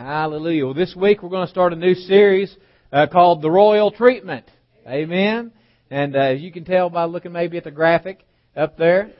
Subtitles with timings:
[0.00, 0.64] Hallelujah.
[0.64, 2.56] Well, this week we're going to start a new series
[2.90, 4.50] uh, called The Royal Treatment.
[4.88, 5.52] Amen.
[5.90, 8.24] And uh, as you can tell by looking maybe at the graphic
[8.56, 9.10] up there,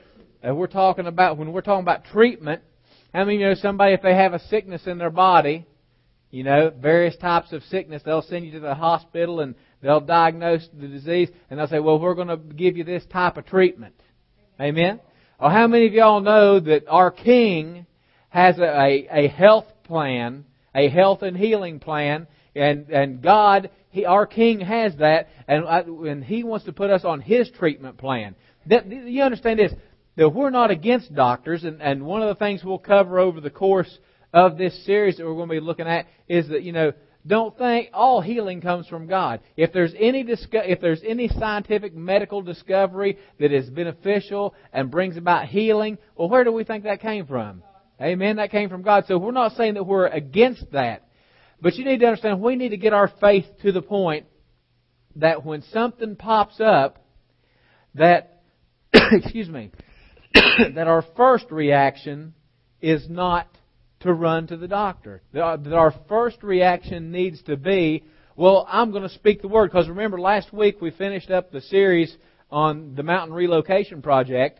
[0.43, 2.63] uh, we're talking about, when we're talking about treatment,
[3.13, 5.67] how many of you know somebody, if they have a sickness in their body,
[6.31, 9.53] you know, various types of sickness, they'll send you to the hospital and
[9.83, 13.37] they'll diagnose the disease and they'll say, well, we're going to give you this type
[13.37, 13.93] of treatment.
[14.59, 14.99] Amen?
[15.39, 17.85] Or how many of y'all know that our King
[18.29, 24.05] has a, a, a health plan, a health and healing plan, and, and God, he,
[24.05, 27.97] our King has that, and, I, and He wants to put us on His treatment
[27.97, 28.35] plan.
[28.67, 29.73] That, you understand this?
[30.17, 33.49] That we're not against doctors, and, and one of the things we'll cover over the
[33.49, 33.99] course
[34.33, 36.93] of this series that we're going to be looking at is that, you know,
[37.27, 39.41] don't think all healing comes from God.
[39.55, 45.45] If there's any if there's any scientific medical discovery that is beneficial and brings about
[45.45, 47.61] healing, well, where do we think that came from?
[48.01, 48.37] Amen.
[48.37, 49.05] That came from God.
[49.07, 51.07] So we're not saying that we're against that.
[51.61, 54.25] But you need to understand we need to get our faith to the point
[55.17, 57.05] that when something pops up,
[57.95, 58.41] that,
[58.93, 59.71] excuse me,
[60.33, 62.33] that our first reaction
[62.81, 63.47] is not
[63.99, 65.21] to run to the doctor.
[65.33, 68.03] That our first reaction needs to be,
[68.35, 69.69] well, I'm going to speak the word.
[69.69, 72.15] Because remember, last week we finished up the series
[72.49, 74.59] on the mountain relocation project,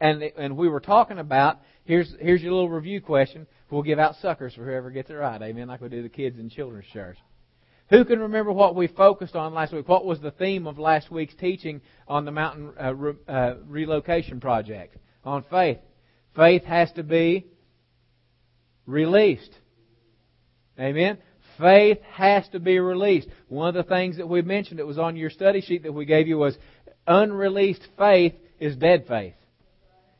[0.00, 3.46] and and we were talking about Here's, here's your little review question.
[3.70, 5.40] We'll give out suckers for whoever gets it right.
[5.40, 5.68] Amen.
[5.68, 7.18] Like we do the kids in children's church.
[7.90, 9.86] Who can remember what we focused on last week?
[9.86, 14.40] What was the theme of last week's teaching on the mountain uh, re, uh, relocation
[14.40, 14.96] project?
[15.24, 15.78] On faith.
[16.34, 17.46] Faith has to be
[18.86, 19.50] released.
[20.78, 21.18] Amen.
[21.58, 23.28] Faith has to be released.
[23.48, 26.04] One of the things that we mentioned that was on your study sheet that we
[26.04, 26.56] gave you was
[27.06, 29.34] unreleased faith is dead faith.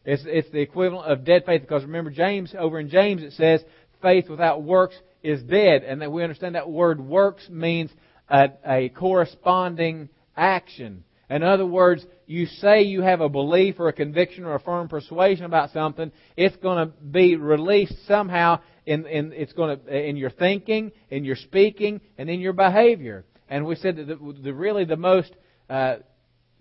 [0.05, 3.65] It's, it's the equivalent of dead faith because remember James, over in James it says
[4.03, 5.83] faith without works is dead.
[5.83, 7.91] And that we understand that word works means
[8.29, 11.05] a, a corresponding action.
[11.31, 14.89] In other words, you say you have a belief or a conviction or a firm
[14.89, 20.17] persuasion about something, it's going to be released somehow in, in, it's going to, in
[20.17, 23.25] your thinking, in your speaking, and in your behavior.
[23.49, 25.33] And we said that the, the really the most,
[25.71, 25.97] uh,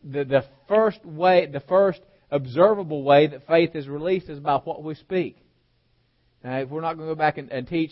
[0.04, 2.00] the, the first way, the first
[2.34, 5.38] observable way that faith is released is by what we speak.
[6.44, 7.92] Now, if we're not going to go back and, and teach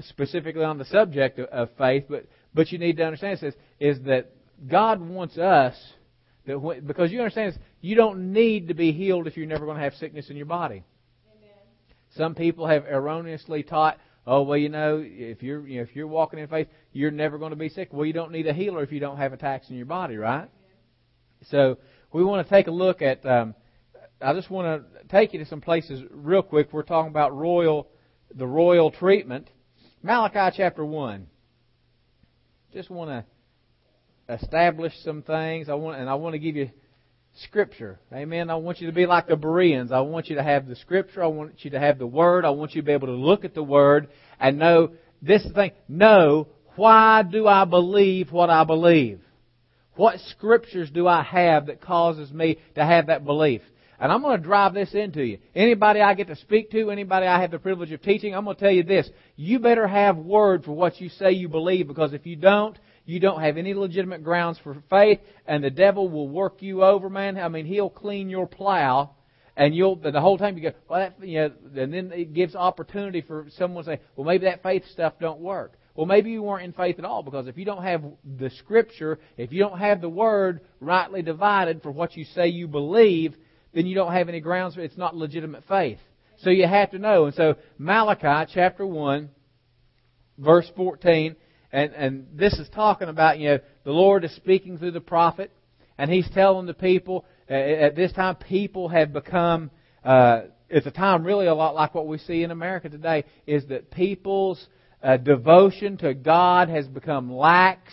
[0.00, 3.98] specifically on the subject of, of, faith, but but you need to understand this is
[4.04, 4.30] that
[4.68, 5.74] God wants us
[6.46, 9.64] that when, because you understand this, you don't need to be healed if you're never
[9.64, 10.84] going to have sickness in your body.
[11.34, 11.50] Amen.
[12.14, 16.06] Some people have erroneously taught, oh well, you know, if you're you know, if you're
[16.06, 17.88] walking in faith, you're never going to be sick.
[17.90, 20.36] Well, you don't need a healer if you don't have attacks in your body, right?
[20.36, 20.50] Amen.
[21.50, 21.78] So
[22.12, 23.24] we want to take a look at.
[23.26, 23.54] Um,
[24.20, 26.72] I just want to take you to some places real quick.
[26.72, 27.88] We're talking about royal,
[28.34, 29.50] the royal treatment.
[30.02, 31.26] Malachi chapter one.
[32.72, 35.68] Just want to establish some things.
[35.68, 36.70] I want, and I want to give you
[37.44, 37.98] Scripture.
[38.12, 38.48] Amen.
[38.48, 39.92] I want you to be like the Bereans.
[39.92, 41.22] I want you to have the Scripture.
[41.22, 42.44] I want you to have the Word.
[42.44, 44.08] I want you to be able to look at the Word
[44.40, 45.72] and know this thing.
[45.88, 49.20] Know why do I believe what I believe?
[49.96, 53.62] What scriptures do I have that causes me to have that belief?
[53.98, 55.38] And I'm going to drive this into you.
[55.54, 58.56] Anybody I get to speak to, anybody I have the privilege of teaching, I'm going
[58.56, 59.08] to tell you this.
[59.36, 63.20] You better have word for what you say you believe because if you don't, you
[63.20, 67.38] don't have any legitimate grounds for faith and the devil will work you over, man.
[67.38, 69.12] I mean, he'll clean your plow
[69.56, 72.54] and you'll, the whole time you go, well, that, you know, and then it gives
[72.54, 75.78] opportunity for someone to say, well, maybe that faith stuff don't work.
[75.96, 78.04] Well, maybe you weren't in faith at all because if you don't have
[78.38, 82.68] the Scripture, if you don't have the Word rightly divided for what you say you
[82.68, 83.34] believe,
[83.72, 84.84] then you don't have any grounds for it.
[84.84, 85.98] It's not legitimate faith.
[86.38, 87.24] So you have to know.
[87.24, 89.30] And so Malachi chapter 1,
[90.38, 91.34] verse 14,
[91.72, 95.50] and, and this is talking about, you know, the Lord is speaking through the prophet,
[95.96, 99.70] and he's telling the people, uh, at this time, people have become,
[100.04, 103.66] uh, it's a time really a lot like what we see in America today, is
[103.68, 104.66] that people's
[105.06, 107.92] uh, devotion to God has become lax.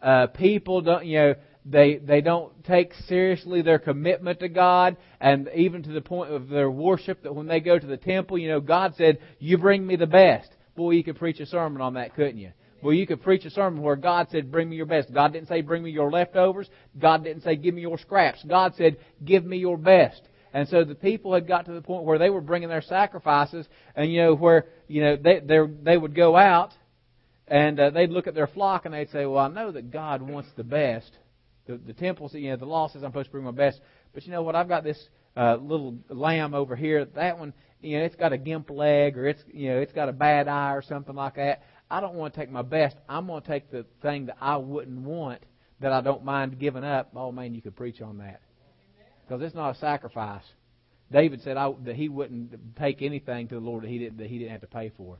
[0.00, 1.34] Uh, people don't, you know,
[1.66, 6.48] they they don't take seriously their commitment to God, and even to the point of
[6.48, 9.86] their worship that when they go to the temple, you know, God said, "You bring
[9.86, 12.52] me the best." Boy, you could preach a sermon on that, couldn't you?
[12.82, 15.12] Well, you could preach a sermon where God said, Bring me your best.
[15.12, 16.70] God didn't say, Bring me your leftovers.
[16.98, 18.42] God didn't say, Give me your scraps.
[18.44, 20.22] God said, Give me your best.
[20.52, 23.66] And so the people had got to the point where they were bringing their sacrifices,
[23.94, 26.72] and you know where you know they they would go out,
[27.46, 30.22] and uh, they'd look at their flock and they'd say, "Well, I know that God
[30.22, 31.10] wants the best."
[31.66, 33.80] The the temple, you know, the law says I'm supposed to bring my best,
[34.12, 34.56] but you know what?
[34.56, 37.04] I've got this uh, little lamb over here.
[37.04, 40.08] That one, you know, it's got a gimp leg or it's, you know, it's got
[40.08, 41.62] a bad eye or something like that.
[41.90, 42.96] I don't want to take my best.
[43.08, 45.42] I'm going to take the thing that I wouldn't want
[45.80, 47.10] that I don't mind giving up.
[47.14, 48.40] Oh man, you could preach on that
[49.30, 50.42] because it's not a sacrifice.
[51.12, 54.26] David said I, that he wouldn't take anything to the Lord that he didn't that
[54.26, 55.18] he didn't have to pay for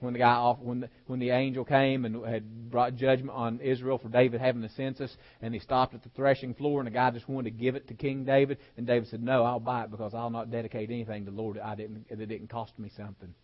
[0.00, 3.60] when the guy off when the, when the angel came and had brought judgment on
[3.60, 6.90] Israel for David having the census, and he stopped at the threshing floor, and the
[6.90, 9.84] guy just wanted to give it to King David, and David said, "No, I'll buy
[9.84, 12.78] it because I'll not dedicate anything to the Lord that I didn't that didn't cost
[12.78, 13.34] me something."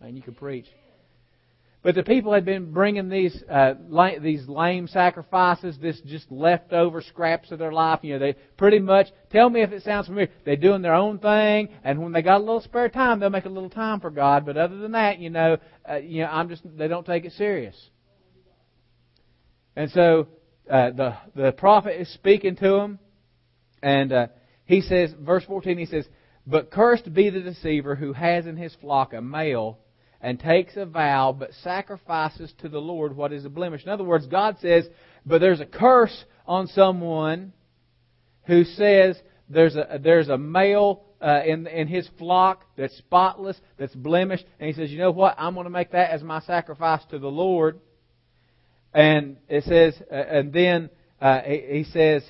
[0.00, 0.66] Man, you can preach.
[1.86, 3.74] But the people had been bringing these uh,
[4.20, 8.00] these lame sacrifices, this just leftover scraps of their life.
[8.02, 10.28] You know, they pretty much tell me if it sounds familiar.
[10.44, 13.44] They're doing their own thing, and when they got a little spare time, they'll make
[13.44, 14.44] a little time for God.
[14.44, 17.30] But other than that, you know, uh, you know, I'm just they don't take it
[17.34, 17.76] serious.
[19.76, 20.26] And so
[20.68, 22.98] uh, the the prophet is speaking to them,
[23.80, 24.26] and uh,
[24.64, 26.04] he says, verse 14, he says,
[26.48, 29.78] "But cursed be the deceiver who has in his flock a male."
[30.20, 33.84] And takes a vow, but sacrifices to the Lord what is a blemish.
[33.84, 34.86] In other words, God says,
[35.24, 37.52] but there's a curse on someone
[38.46, 39.18] who says
[39.48, 44.68] there's a, there's a male uh, in, in his flock that's spotless, that's blemished, and
[44.68, 45.34] he says, you know what?
[45.38, 47.80] I'm going to make that as my sacrifice to the Lord.
[48.92, 50.90] And it says, uh, and then
[51.20, 52.22] uh, he, he says,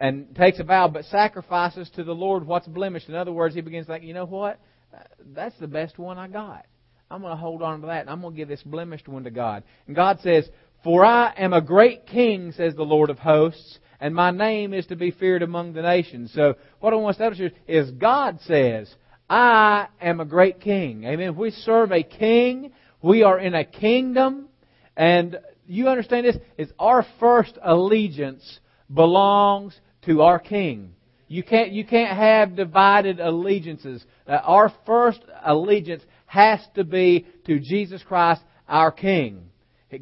[0.00, 3.08] and takes a vow, but sacrifices to the Lord what's blemished.
[3.08, 4.58] In other words, he begins to think, you know what?
[5.34, 6.66] That's the best one I got.
[7.12, 9.24] I'm going to hold on to that and I'm going to give this blemished one
[9.24, 9.64] to God.
[9.86, 10.48] And God says,
[10.82, 14.86] For I am a great king, says the Lord of hosts, and my name is
[14.86, 16.32] to be feared among the nations.
[16.34, 18.92] So what I want to establish is God says,
[19.28, 21.04] I am a great king.
[21.04, 21.28] Amen.
[21.28, 22.72] If we serve a king,
[23.02, 24.48] we are in a kingdom,
[24.96, 26.36] and you understand this?
[26.56, 28.58] Is our first allegiance
[28.92, 30.94] belongs to our king.
[31.28, 34.04] You can't, you can't have divided allegiances.
[34.26, 39.50] Uh, our first allegiance has to be to Jesus Christ, our King.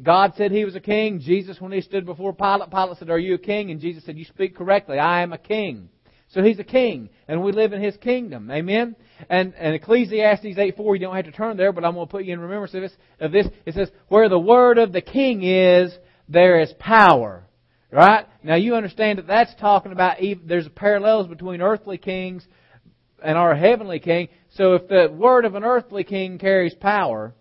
[0.01, 1.19] God said he was a king.
[1.19, 3.69] Jesus, when he stood before Pilate, Pilate said, Are you a king?
[3.69, 4.97] And Jesus said, You speak correctly.
[4.97, 5.89] I am a king.
[6.29, 8.49] So he's a king, and we live in his kingdom.
[8.49, 8.95] Amen?
[9.29, 12.11] And, and Ecclesiastes 8 4, you don't have to turn there, but I'm going to
[12.11, 13.47] put you in remembrance of this, of this.
[13.65, 15.93] It says, Where the word of the king is,
[16.29, 17.43] there is power.
[17.91, 18.25] Right?
[18.41, 22.47] Now you understand that that's talking about, there's parallels between earthly kings
[23.21, 24.29] and our heavenly king.
[24.51, 27.33] So if the word of an earthly king carries power,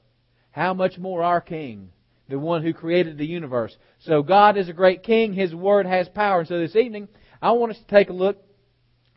[0.53, 1.91] how much more our king,
[2.29, 3.77] the one who created the universe.
[4.01, 5.33] So God is a great king.
[5.33, 6.41] His word has power.
[6.41, 7.09] And so this evening,
[7.43, 8.39] I want us to take a look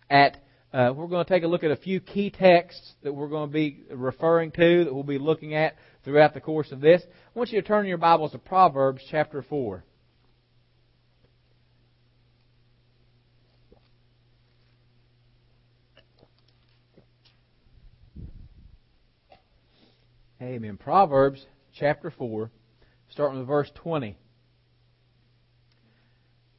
[0.09, 0.37] at,
[0.73, 3.49] uh, we're going to take a look at a few key texts that we're going
[3.49, 7.03] to be referring to, that we'll be looking at throughout the course of this.
[7.03, 9.83] I want you to turn your Bibles to Proverbs chapter 4.
[20.43, 20.75] Amen.
[20.75, 21.45] Proverbs
[21.79, 22.51] chapter 4,
[23.11, 24.17] starting with verse 20.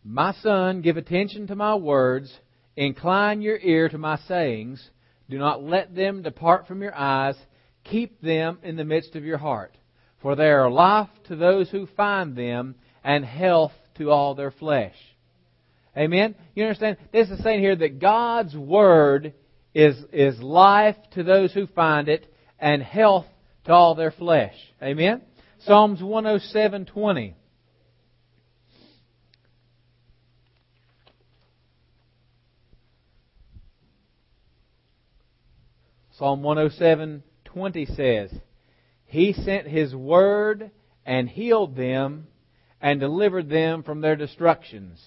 [0.03, 2.33] My son, give attention to my words,
[2.77, 4.89] incline your ear to my sayings,
[5.29, 7.37] do not let them depart from your eyes,
[7.85, 9.77] keep them in the midst of your heart.
[10.23, 14.97] For they are life to those who find them, and health to all their flesh.
[15.95, 16.37] Amen?
[16.55, 16.97] You understand?
[17.13, 19.35] This is saying here that God's Word
[19.75, 23.27] is, is life to those who find it, and health
[23.65, 24.55] to all their flesh.
[24.83, 25.23] Amen?
[25.61, 27.35] Psalms 107.20.
[36.19, 38.31] Psalm 107.20 says,
[39.07, 40.71] He sent His word
[41.05, 42.29] and healed them
[42.81, 45.03] and delivered them from their destructions.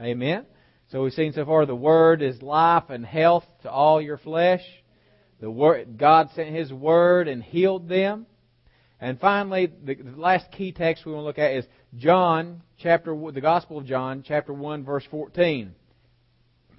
[0.00, 0.44] Amen?
[0.90, 4.60] So we've seen so far the word is life and health to all your flesh.
[5.42, 8.26] The word, God sent His Word and healed them.
[9.00, 11.66] And finally, the, the last key text we want to look at is
[11.98, 15.74] John chapter, the Gospel of John, chapter 1, verse 14.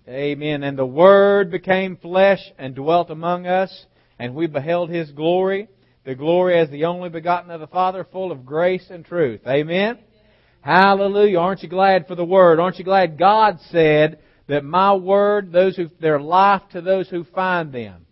[0.07, 0.63] Amen.
[0.63, 3.85] And the Word became flesh and dwelt among us,
[4.17, 5.67] and we beheld His glory,
[6.05, 9.41] the glory as the only begotten of the Father, full of grace and truth.
[9.45, 9.99] Amen.
[10.61, 11.37] Hallelujah.
[11.37, 12.61] Aren't you glad for the Word?
[12.61, 17.25] Aren't you glad God said that my Word, those who, their life to those who
[17.25, 18.02] find them.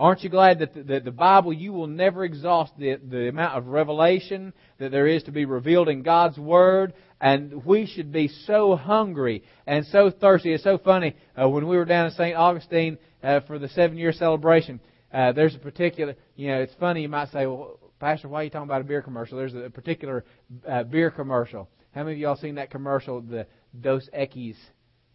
[0.00, 3.58] Aren't you glad that the, that the Bible, you will never exhaust the, the amount
[3.58, 6.94] of revelation that there is to be revealed in God's Word?
[7.20, 10.54] And we should be so hungry and so thirsty.
[10.54, 11.16] It's so funny.
[11.38, 12.34] Uh, when we were down in St.
[12.34, 14.80] Augustine uh, for the seven year celebration,
[15.12, 17.02] uh, there's a particular, you know, it's funny.
[17.02, 19.36] You might say, well, Pastor, why are you talking about a beer commercial?
[19.36, 20.24] There's a particular
[20.66, 21.68] uh, beer commercial.
[21.94, 23.46] How many of y'all seen that commercial, the
[23.78, 24.56] Dos Equis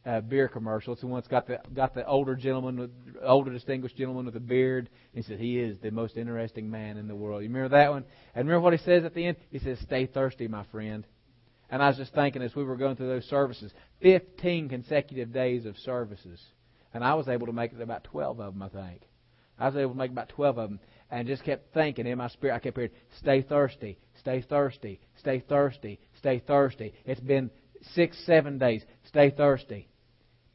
[0.06, 0.94] uh, beer commercial.
[0.94, 2.92] It's the one that's got the got the older gentleman, with,
[3.24, 4.90] older distinguished gentleman with a beard.
[5.14, 7.42] He said he is the most interesting man in the world.
[7.42, 8.06] You remember that one?
[8.36, 9.38] And remember what he says at the end?
[9.50, 11.06] He says, "Stay thirsty, my friend."
[11.70, 15.66] And I was just thinking as we were going through those services, 15 consecutive days
[15.66, 16.40] of services,
[16.94, 19.02] and I was able to make it about 12 of them, I think.
[19.58, 22.28] I was able to make about 12 of them, and just kept thinking in my
[22.28, 22.54] spirit.
[22.54, 27.50] I kept hearing, "Stay thirsty, stay thirsty, stay thirsty, stay thirsty." It's been
[27.94, 28.86] six, seven days.
[29.06, 29.88] Stay thirsty.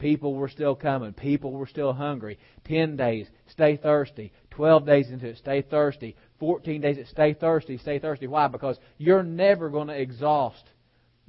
[0.00, 1.12] People were still coming.
[1.12, 2.38] People were still hungry.
[2.64, 4.32] Ten days, stay thirsty.
[4.50, 6.16] Twelve days into it, stay thirsty.
[6.40, 8.26] Fourteen days, stay thirsty, stay thirsty.
[8.26, 8.48] Why?
[8.48, 10.64] Because you're never going to exhaust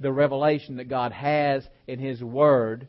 [0.00, 2.88] the revelation that God has in His Word.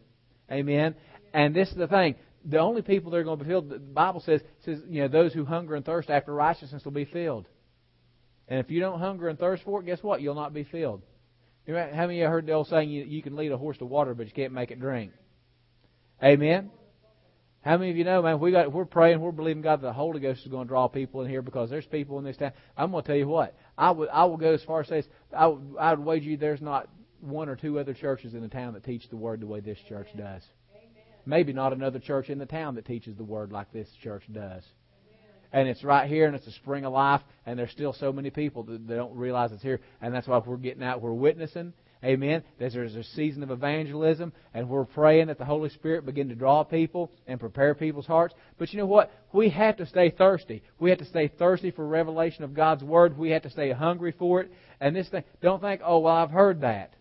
[0.51, 0.95] Amen.
[1.33, 2.15] And this is the thing.
[2.45, 5.07] The only people that are going to be filled, the Bible says, says, you know,
[5.07, 7.45] those who hunger and thirst after righteousness will be filled.
[8.47, 10.21] And if you don't hunger and thirst for it, guess what?
[10.21, 11.01] You'll not be filled.
[11.67, 13.85] How many of you heard the old saying, you, you can lead a horse to
[13.85, 15.11] water, but you can't make it drink?
[16.21, 16.71] Amen.
[17.61, 18.39] How many of you know, man?
[18.39, 20.87] We got we're praying, we're believing God that the Holy Ghost is going to draw
[20.87, 22.51] people in here because there's people in this town.
[22.75, 23.55] I'm going to tell you what.
[23.77, 25.03] I would I will go as far as say
[25.35, 26.89] I would, I would wager you there's not
[27.21, 29.79] one or two other churches in the town that teach the word the way this
[29.87, 30.41] church does.
[31.25, 34.63] Maybe not another church in the town that teaches the word like this church does.
[35.53, 38.31] And it's right here, and it's a spring of life, and there's still so many
[38.31, 39.79] people that, that don't realize it's here.
[40.01, 41.73] And that's why we're getting out, we're witnessing,
[42.03, 42.43] Amen.
[42.59, 46.63] There's a season of evangelism, and we're praying that the Holy Spirit begin to draw
[46.63, 48.35] people and prepare people's hearts.
[48.57, 49.09] But you know what?
[49.31, 50.63] We have to stay thirsty.
[50.79, 53.17] We have to stay thirsty for revelation of God's Word.
[53.17, 54.51] We have to stay hungry for it.
[54.81, 56.93] And this thing, don't think, oh, well, I've heard that.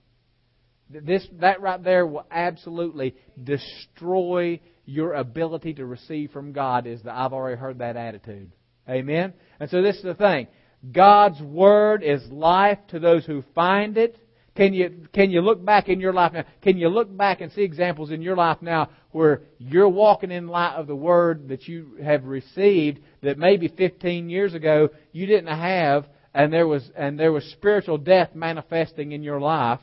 [0.89, 7.15] This, that right there will absolutely destroy your ability to receive from God is that
[7.15, 8.53] I've already heard that attitude.
[8.89, 9.33] Amen?
[9.59, 10.47] And so this is the thing.
[10.93, 14.17] God's Word is life to those who find it
[14.55, 16.45] can you, can you look back in your life now?
[16.61, 20.47] Can you look back and see examples in your life now where you're walking in
[20.47, 25.47] light of the Word that you have received that maybe 15 years ago you didn't
[25.47, 29.81] have and there was, and there was spiritual death manifesting in your life?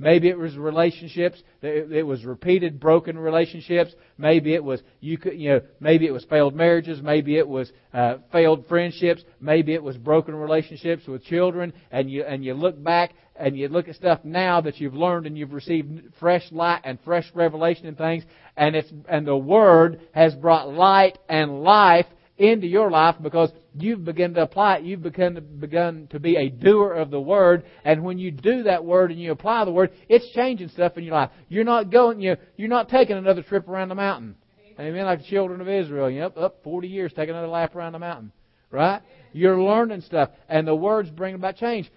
[0.00, 1.42] Maybe it was relationships.
[1.60, 3.94] It was repeated broken relationships.
[4.16, 7.02] Maybe it was you could you know maybe it was failed marriages.
[7.02, 9.22] Maybe it was uh, failed friendships.
[9.42, 11.74] Maybe it was broken relationships with children.
[11.90, 15.26] And you and you look back and you look at stuff now that you've learned
[15.26, 18.24] and you've received fresh light and fresh revelation and things.
[18.56, 22.06] And it's and the Word has brought light and life
[22.40, 24.84] into your life because you've begun to apply it.
[24.84, 27.64] You've begun to, begun to be a doer of the Word.
[27.84, 31.04] And when you do that Word and you apply the Word, it's changing stuff in
[31.04, 31.30] your life.
[31.48, 34.36] You're not going, you, you're not taking another trip around the mountain.
[34.78, 35.04] Amen.
[35.04, 36.10] Like the children of Israel.
[36.10, 38.32] You know, up, up 40 years, take another lap around the mountain.
[38.70, 39.02] Right?
[39.32, 40.30] You're learning stuff.
[40.48, 41.90] And the Word's bringing about change.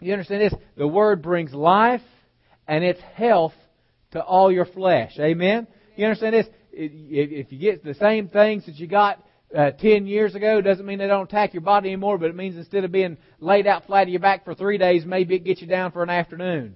[0.00, 0.54] You understand this?
[0.76, 2.00] The Word brings life
[2.66, 3.54] and it's health
[4.12, 5.12] to all your flesh.
[5.18, 5.66] Amen?
[5.96, 6.46] You understand this?
[6.72, 9.22] If you get the same things that you got
[9.56, 12.56] uh, 10 years ago doesn't mean they don't attack your body anymore, but it means
[12.56, 15.60] instead of being laid out flat on your back for three days, maybe it gets
[15.60, 16.74] you down for an afternoon.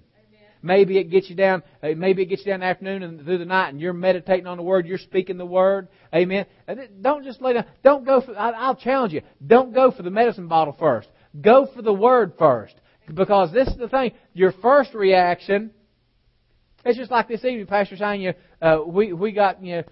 [0.62, 1.62] Maybe it gets you down.
[1.82, 4.46] Uh, maybe it gets you down the afternoon and through the night, and you're meditating
[4.46, 4.86] on the word.
[4.86, 5.88] You're speaking the word.
[6.14, 6.46] Amen.
[7.00, 7.64] Don't just lay down.
[7.82, 8.38] Don't go for.
[8.38, 9.22] I'll challenge you.
[9.44, 11.08] Don't go for the medicine bottle first.
[11.40, 12.74] Go for the word first,
[13.12, 14.12] because this is the thing.
[14.34, 15.72] Your first reaction.
[16.84, 18.34] It's just like this evening, Pastor saying you.
[18.60, 19.82] Uh, we we got you know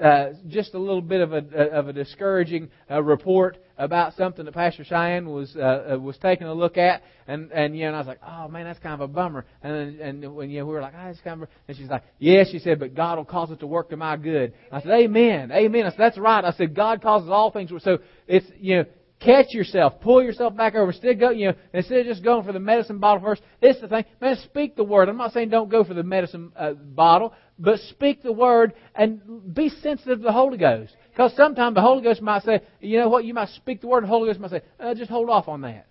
[0.00, 1.38] uh, just a little bit of a
[1.72, 6.46] of a discouraging uh, report about something that Pastor Cheyenne was uh, uh, was taking
[6.46, 8.94] a look at, and and you know, and I was like, oh man, that's kind
[8.94, 9.44] of a bummer.
[9.62, 12.04] And and when you know, we were like, oh, it's kind of, and she's like,
[12.18, 14.54] yes, she said, but God will cause it to work to my good.
[14.70, 15.86] I said, Amen, Amen.
[15.86, 16.44] I said, that's right.
[16.44, 17.70] I said, God causes all things.
[17.82, 18.84] So it's you know,
[19.24, 22.52] catch yourself, pull yourself back over, instead go, you know, instead of just going for
[22.52, 23.42] the medicine bottle first.
[23.60, 24.36] This is the thing, man.
[24.44, 25.08] Speak the word.
[25.08, 27.32] I'm not saying don't go for the medicine uh, bottle,
[27.62, 30.96] but speak the word and be sensitive to the Holy Ghost.
[31.10, 34.02] Because sometimes the Holy Ghost might say, you know what, you might speak the word,
[34.02, 35.86] the Holy Ghost might say, uh, just hold off on that.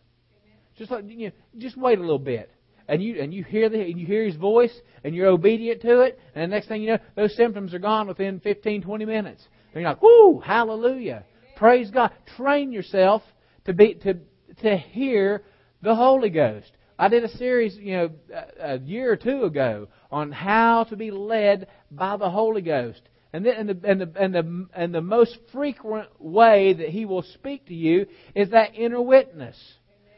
[0.77, 2.51] Just like, you know, just wait a little bit.
[2.87, 4.73] And you and you hear the and you hear his voice
[5.03, 8.07] and you're obedient to it, and the next thing you know, those symptoms are gone
[8.07, 9.47] within 15, 20 minutes.
[9.73, 11.23] And you're like, whoo, hallelujah.
[11.55, 12.11] Praise God.
[12.35, 13.21] Train yourself
[13.65, 14.17] to be to
[14.61, 15.43] to hear
[15.81, 16.71] the Holy Ghost.
[17.01, 18.11] I did a series, you know,
[18.59, 23.01] a year or two ago on how to be led by the Holy Ghost.
[23.33, 27.05] And the, and the, and the, and the, and the most frequent way that He
[27.05, 28.05] will speak to you
[28.35, 29.57] is that inner witness.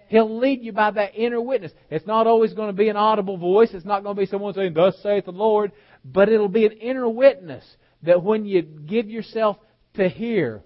[0.10, 1.72] He'll lead you by that inner witness.
[1.90, 3.70] It's not always going to be an audible voice.
[3.72, 5.72] It's not going to be someone saying, Thus saith the Lord.
[6.04, 7.64] But it'll be an inner witness
[8.02, 9.56] that when you give yourself
[9.94, 10.62] to hear.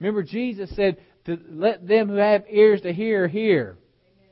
[0.00, 3.78] Remember, Jesus said, to let them who have ears to hear, hear.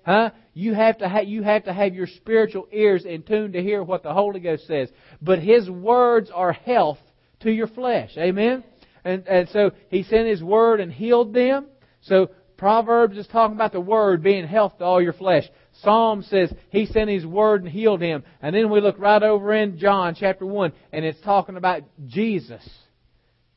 [0.04, 0.30] Huh?
[0.54, 3.82] You have to have, you have to have your spiritual ears in tune to hear
[3.82, 4.88] what the Holy Ghost says.
[5.20, 6.98] But His words are health
[7.40, 8.10] to your flesh.
[8.16, 8.64] Amen?
[9.04, 11.66] And, and so He sent His word and healed them.
[12.02, 15.44] So Proverbs is talking about the word being health to all your flesh.
[15.82, 18.22] Psalm says He sent His word and healed him.
[18.42, 22.68] And then we look right over in John chapter 1 and it's talking about Jesus.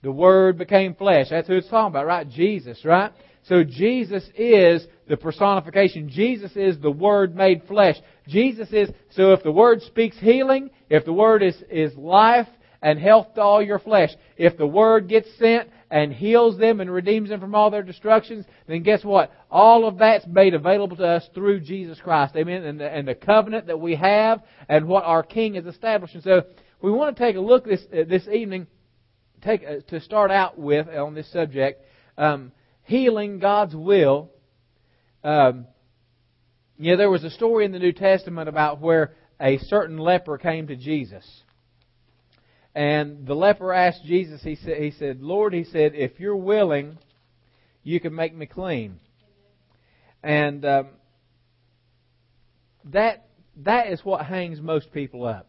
[0.04, 1.28] The Word became flesh.
[1.30, 2.28] That's who it's talking about, right?
[2.28, 3.14] Jesus, right?
[3.44, 6.10] So Jesus is the personification.
[6.10, 7.96] Jesus is the Word made flesh.
[8.28, 12.48] Jesus is, so if the Word speaks healing, if the Word is, is life
[12.82, 16.92] and health to all your flesh, if the Word gets sent and heals them and
[16.92, 19.32] redeems them from all their destructions, then guess what?
[19.52, 22.36] All of that's made available to us through Jesus Christ.
[22.36, 22.64] Amen?
[22.64, 26.22] And the, and the covenant that we have and what our King is establishing.
[26.22, 26.44] So
[26.82, 28.68] we want to take a look this, uh, this evening
[29.44, 31.86] take uh, to start out with on this subject,
[32.18, 32.52] um,
[32.84, 34.32] healing God's will.
[35.24, 35.68] Um,
[36.78, 40.68] yeah, there was a story in the New Testament about where a certain leper came
[40.68, 41.26] to Jesus.
[42.76, 46.98] And the leper asked Jesus, he said, he said, Lord, he said, if you're willing,
[47.84, 49.00] you can make me clean.
[50.24, 50.88] And um,
[52.86, 55.48] that that is what hangs most people up.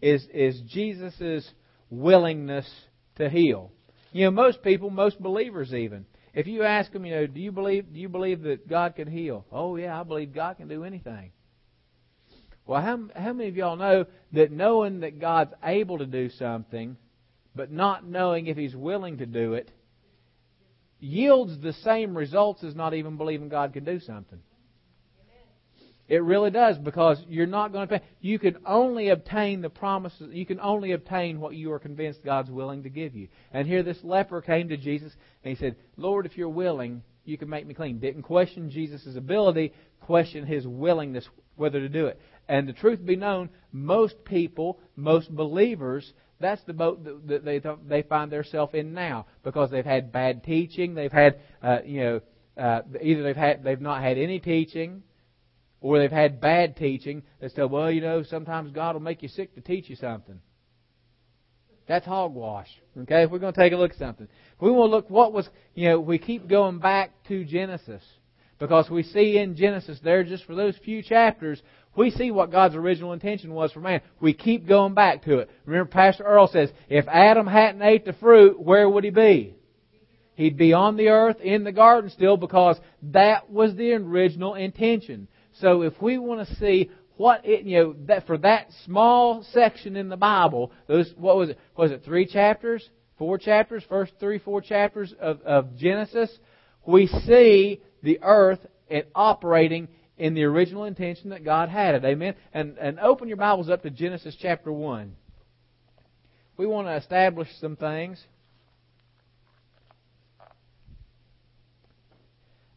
[0.00, 1.50] Is is Jesus'
[1.88, 2.70] willingness
[3.16, 3.72] to heal.
[4.12, 7.52] You know, most people, most believers even, if you ask them, you know, do you
[7.52, 9.44] believe do you believe that God can heal?
[9.50, 11.32] Oh yeah, I believe God can do anything.
[12.66, 16.96] Well, how how many of y'all know that knowing that God's able to do something,
[17.54, 19.70] but not knowing if He's willing to do it,
[21.00, 24.40] yields the same results as not even believing God can do something?
[26.10, 28.04] It really does because you're not going to pay.
[28.20, 30.30] You can only obtain the promises.
[30.32, 33.28] You can only obtain what you are convinced God's willing to give you.
[33.52, 35.12] And here this leper came to Jesus
[35.44, 38.00] and he said, Lord, if you're willing, you can make me clean.
[38.00, 42.20] Didn't question Jesus' ability, question his willingness whether to do it.
[42.48, 48.02] And the truth be known, most people, most believers, that's the boat that they they
[48.02, 50.94] find themselves in now because they've had bad teaching.
[50.94, 52.20] They've had, uh, you know,
[52.56, 55.04] uh, either they've had they've not had any teaching
[55.80, 59.28] or they've had bad teaching that said, well, you know, sometimes God will make you
[59.28, 60.40] sick to teach you something.
[61.88, 62.68] That's hogwash.
[62.96, 64.28] Okay, we're going to take a look at something,
[64.60, 68.02] we want to look what was, you know, we keep going back to Genesis
[68.58, 71.62] because we see in Genesis there just for those few chapters
[71.96, 74.00] we see what God's original intention was for man.
[74.20, 75.50] We keep going back to it.
[75.66, 79.54] Remember, Pastor Earl says, if Adam hadn't ate the fruit, where would he be?
[80.34, 85.28] He'd be on the earth in the garden still because that was the original intention.
[85.60, 89.96] So if we want to see what it, you know, that for that small section
[89.96, 91.58] in the Bible, those, what was it?
[91.76, 92.88] Was it three chapters?
[93.18, 93.84] Four chapters?
[93.88, 96.30] First three, four chapters of, of Genesis?
[96.86, 98.60] We see the earth
[99.14, 102.04] operating in the original intention that God had it.
[102.04, 102.34] Amen?
[102.52, 105.14] And, and open your Bibles up to Genesis chapter 1.
[106.56, 108.22] We want to establish some things.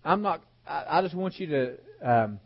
[0.05, 2.39] I'm not, I, I just want you to, um,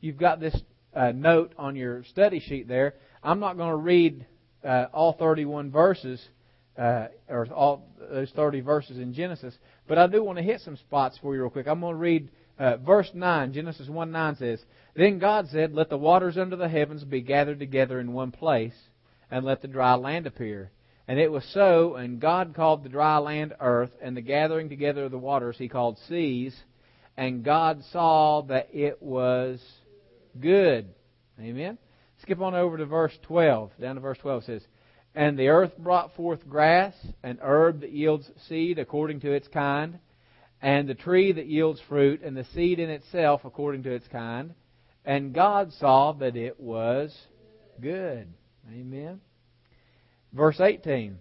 [0.00, 0.56] you've got this
[0.94, 2.94] uh, note on your study sheet there.
[3.22, 4.26] I'm not going to read
[4.64, 6.20] uh, all 31 verses
[6.76, 9.54] uh, or all those 30 verses in Genesis,
[9.86, 11.66] but I do want to hit some spots for you real quick.
[11.66, 13.52] I'm going to read uh, verse 9.
[13.52, 14.60] Genesis 1 9 says,
[14.94, 18.74] Then God said, Let the waters under the heavens be gathered together in one place,
[19.30, 20.70] and let the dry land appear.
[21.06, 25.04] And it was so, and God called the dry land earth, and the gathering together
[25.04, 26.54] of the waters he called seas.
[27.16, 29.60] And God saw that it was
[30.40, 30.88] good.
[31.40, 31.78] Amen.
[32.22, 33.70] Skip on over to verse 12.
[33.80, 34.62] Down to verse 12 says,
[35.14, 39.98] And the earth brought forth grass, and herb that yields seed according to its kind,
[40.60, 44.54] and the tree that yields fruit, and the seed in itself according to its kind.
[45.04, 47.16] And God saw that it was
[47.80, 48.26] good.
[48.70, 49.20] Amen.
[50.32, 51.16] Verse 18,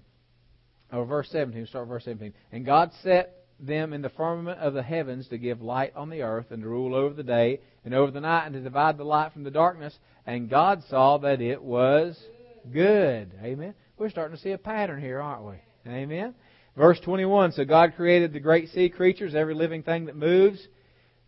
[0.91, 2.33] or verse 17, start verse 17.
[2.51, 6.21] And God set them in the firmament of the heavens to give light on the
[6.21, 9.03] earth and to rule over the day and over the night and to divide the
[9.03, 9.97] light from the darkness.
[10.25, 12.19] And God saw that it was
[12.71, 13.31] good.
[13.41, 13.73] Amen.
[13.97, 15.55] We're starting to see a pattern here, aren't we?
[15.91, 16.35] Amen.
[16.75, 20.59] Verse 21 So God created the great sea creatures, every living thing that moves,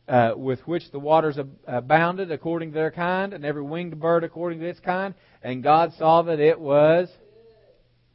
[0.07, 4.59] uh, with which the waters abounded according to their kind, and every winged bird according
[4.59, 5.15] to its kind.
[5.41, 7.09] And God saw that it was.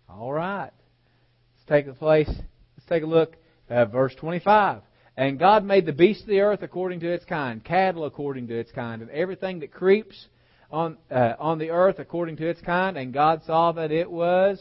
[0.08, 0.70] All right.
[0.70, 2.28] Let's take a place.
[2.28, 3.36] Let's take a look
[3.70, 4.82] uh, verse 25.
[5.16, 8.58] And God made the beasts of the earth according to its kind, cattle according to
[8.58, 10.26] its kind, and everything that creeps
[10.70, 12.96] on uh, on the earth according to its kind.
[12.96, 14.60] And God saw that it was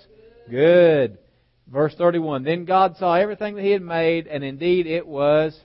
[0.49, 1.17] good.
[1.67, 2.43] Verse 31.
[2.43, 5.59] Then God saw everything that He had made, and indeed it was.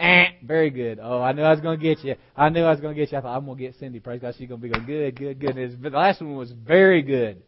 [0.00, 0.24] Eh.
[0.44, 0.98] Very good.
[1.00, 2.16] Oh, I knew I was going to get you.
[2.36, 3.18] I knew I was going to get you.
[3.18, 4.00] I thought I'm going to get Cindy.
[4.00, 4.34] Praise God.
[4.36, 5.80] She's going to be going good, good, good.
[5.80, 7.42] But the last one was very good.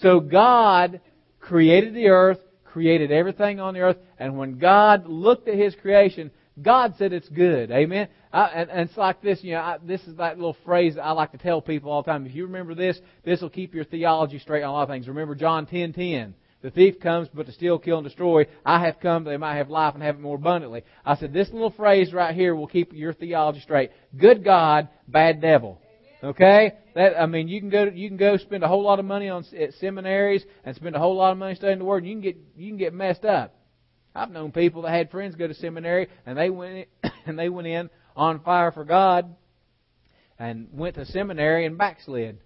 [0.00, 1.00] So God
[1.38, 2.40] created the earth,
[2.72, 6.30] created everything on the earth, and when God looked at His creation,
[6.60, 7.70] God said it's good.
[7.70, 8.08] Amen.
[8.32, 11.02] I, and, and it's like this, you know, I, this is that little phrase that
[11.02, 12.26] I like to tell people all the time.
[12.26, 15.08] If you remember this, this will keep your theology straight on a lot of things.
[15.08, 16.34] Remember John ten ten.
[16.62, 18.46] The thief comes but to steal, kill, and destroy.
[18.64, 20.84] I have come that they might have life and have it more abundantly.
[21.04, 23.90] I said this little phrase right here will keep your theology straight.
[24.16, 25.81] Good God, bad devil.
[26.22, 26.72] Okay?
[26.94, 29.28] That I mean, you can go you can go spend a whole lot of money
[29.28, 32.04] on at seminaries and spend a whole lot of money studying the Word.
[32.04, 33.54] And you can get you can get messed up.
[34.14, 37.48] I've known people that had friends go to seminary and they went in, and they
[37.48, 39.34] went in on fire for God
[40.38, 42.38] and went to seminary and backslid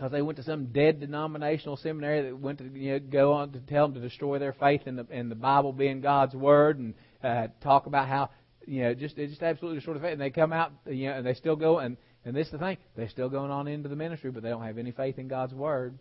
[0.00, 3.52] because they went to some dead denominational seminary that went to you know, go on
[3.52, 6.78] to tell them to destroy their faith in the in the Bible being God's word
[6.78, 8.30] and uh, talk about how
[8.70, 10.12] you know just just absolutely destroy of faith.
[10.12, 12.58] And they come out you know and they still go and and this is the
[12.58, 15.28] thing they're still going on into the ministry, but they don't have any faith in
[15.28, 15.98] God's word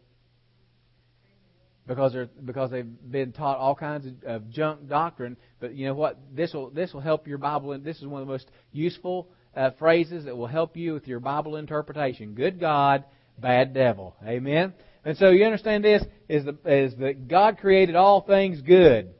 [1.87, 5.35] because they're because they've been taught all kinds of, of junk doctrine.
[5.59, 6.19] But you know what?
[6.31, 7.71] This will this will help your Bible.
[7.71, 11.07] And this is one of the most useful uh, phrases that will help you with
[11.07, 12.35] your Bible interpretation.
[12.35, 13.03] Good God
[13.39, 14.15] bad devil.
[14.25, 14.73] Amen.
[15.05, 19.13] And so you understand this is the, is that God created all things good.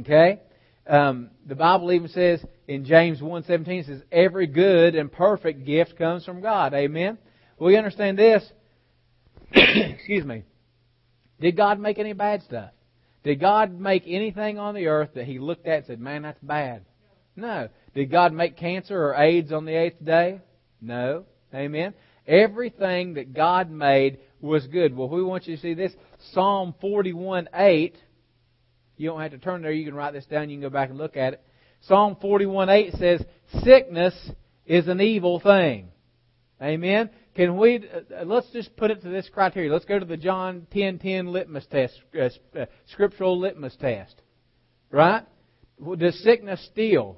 [0.00, 0.40] Okay.
[0.86, 5.96] Um, the Bible even says in James 1.17, it says, every good and perfect gift
[5.96, 6.74] comes from God.
[6.74, 7.18] Amen.
[7.58, 8.44] We understand this.
[9.52, 10.44] Excuse me.
[11.40, 12.70] Did God make any bad stuff?
[13.22, 16.40] Did God make anything on the earth that He looked at and said, man, that's
[16.42, 16.84] bad?
[17.36, 17.68] No.
[17.94, 20.40] Did God make cancer or AIDS on the eighth day?
[20.80, 21.24] No.
[21.54, 21.94] Amen.
[22.26, 24.96] Everything that God made was good.
[24.96, 25.92] Well, we want you to see this.
[26.32, 27.96] Psalm 41 8.
[29.00, 29.72] You don't have to turn there.
[29.72, 30.50] You can write this down.
[30.50, 31.42] You can go back and look at it.
[31.80, 33.24] Psalm 41 8 says,
[33.62, 34.14] Sickness
[34.66, 35.88] is an evil thing.
[36.60, 37.08] Amen.
[37.34, 39.72] Can we, uh, let's just put it to this criteria.
[39.72, 44.20] Let's go to the John 10:10 litmus test, uh, uh, scriptural litmus test.
[44.90, 45.24] Right?
[45.96, 47.16] Does sickness steal?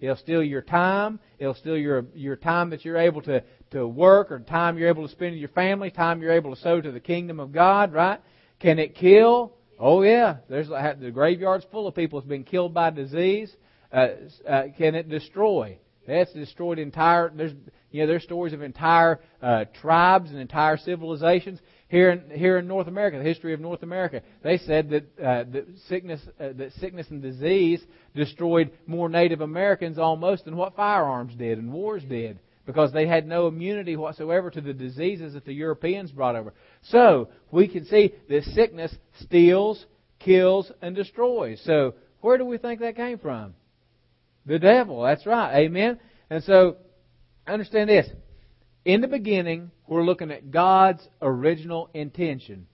[0.00, 1.20] It'll steal your time.
[1.38, 5.06] It'll steal your your time that you're able to to work, or time you're able
[5.06, 7.94] to spend with your family, time you're able to sow to the kingdom of God.
[7.94, 8.20] Right?
[8.60, 9.54] Can it kill?
[9.78, 10.38] Oh yeah.
[10.48, 13.54] There's the graveyard's full of people that's been killed by disease.
[13.92, 14.08] Uh,
[14.46, 15.78] uh, can it destroy?
[16.06, 17.30] That's destroyed entire.
[17.34, 17.52] There's
[17.90, 22.68] you know there's stories of entire uh, tribes and entire civilizations here in here in
[22.68, 26.72] North America, the history of North America, they said that uh, that sickness uh, that
[26.74, 27.82] sickness and disease
[28.14, 33.26] destroyed more Native Americans almost than what firearms did and wars did because they had
[33.26, 36.52] no immunity whatsoever to the diseases that the Europeans brought over.
[36.82, 39.86] So we can see this sickness steals,
[40.18, 41.62] kills, and destroys.
[41.64, 43.54] So where do we think that came from?
[44.44, 45.00] The devil.
[45.00, 45.60] That's right.
[45.60, 45.98] Amen.
[46.28, 46.76] And so
[47.46, 48.06] understand this.
[48.84, 52.66] In the beginning, we're looking at God's original intention.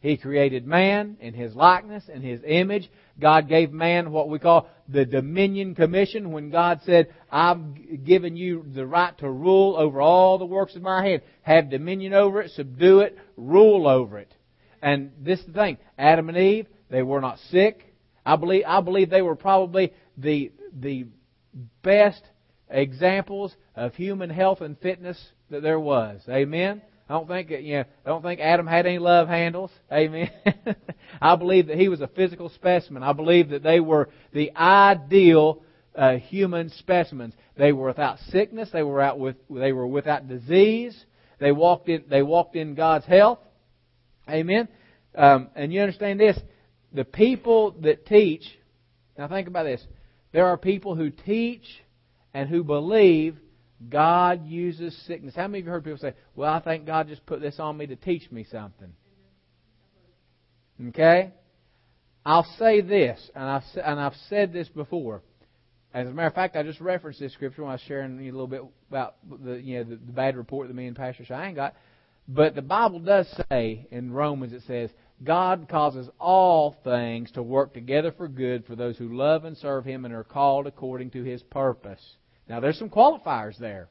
[0.00, 2.88] He created man in His likeness and His image.
[3.18, 8.64] God gave man what we call the dominion commission when God said, I've given you
[8.74, 11.22] the right to rule over all the works of my hand.
[11.42, 14.32] Have dominion over it, subdue it, rule over it.
[14.80, 15.78] And this is the thing.
[15.98, 17.92] Adam and Eve, they were not sick.
[18.24, 21.06] I believe, I believe they were probably the, the
[21.82, 22.22] best
[22.70, 26.20] examples of human health and fitness that there was.
[26.28, 26.82] Amen.
[27.08, 27.84] I don't think you know.
[28.04, 29.70] I don't think Adam had any love handles.
[29.90, 30.30] Amen.
[31.22, 33.02] I believe that he was a physical specimen.
[33.02, 35.62] I believe that they were the ideal
[35.94, 37.34] uh, human specimens.
[37.56, 38.68] They were without sickness.
[38.72, 39.36] They were out with.
[39.48, 41.02] They were without disease.
[41.40, 42.04] They walked in.
[42.10, 43.38] They walked in God's health.
[44.28, 44.68] Amen.
[45.14, 46.38] Um, and you understand this:
[46.92, 48.44] the people that teach.
[49.16, 49.84] Now think about this.
[50.32, 51.64] There are people who teach
[52.34, 53.38] and who believe
[53.88, 55.34] God uses sickness.
[55.36, 57.76] How many of you heard people say, Well, I think God just put this on
[57.76, 58.92] me to teach me something?
[60.88, 61.32] Okay?
[62.26, 65.22] I'll say this, and I've, and I've said this before.
[65.94, 68.30] As a matter of fact, I just referenced this scripture when I was sharing you
[68.30, 71.24] a little bit about the you know the, the bad report that me and Pastor
[71.24, 71.74] Cheyenne got.
[72.28, 74.90] But the Bible does say in Romans it says,
[75.24, 79.86] God causes all things to work together for good for those who love and serve
[79.86, 82.16] Him and are called according to His purpose.
[82.48, 83.88] Now there's some qualifiers there.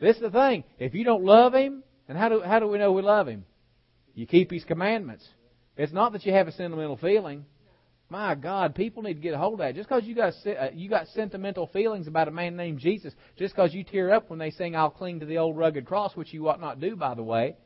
[0.00, 0.64] This is the thing.
[0.78, 3.44] If you don't love Him, and how do, how do we know we love Him?
[4.14, 5.26] You keep His commandments.
[5.76, 7.44] It's not that you have a sentimental feeling.
[8.10, 9.74] My God, people need to get a hold of that.
[9.74, 13.54] Just because you got uh, you got sentimental feelings about a man named Jesus, just
[13.54, 16.32] because you tear up when they sing "I'll cling to the old rugged cross," which
[16.32, 17.56] you ought not do, by the way,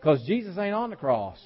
[0.00, 1.38] because Jesus ain't on the cross.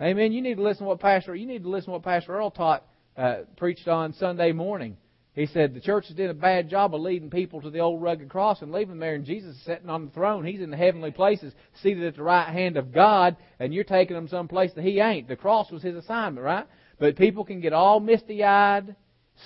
[0.00, 0.32] Amen.
[0.32, 1.34] You need to listen to what Pastor.
[1.34, 2.84] You need to listen to what Pastor Earl taught
[3.16, 4.96] uh, preached on Sunday morning.
[5.32, 8.28] He said the church done a bad job of leading people to the old rugged
[8.28, 10.44] cross and leaving them there, and Jesus is sitting on the throne.
[10.44, 14.16] He's in the heavenly places, seated at the right hand of God, and you're taking
[14.16, 15.28] them someplace that He ain't.
[15.28, 16.66] The cross was His assignment, right?
[16.98, 18.96] But people can get all misty eyed,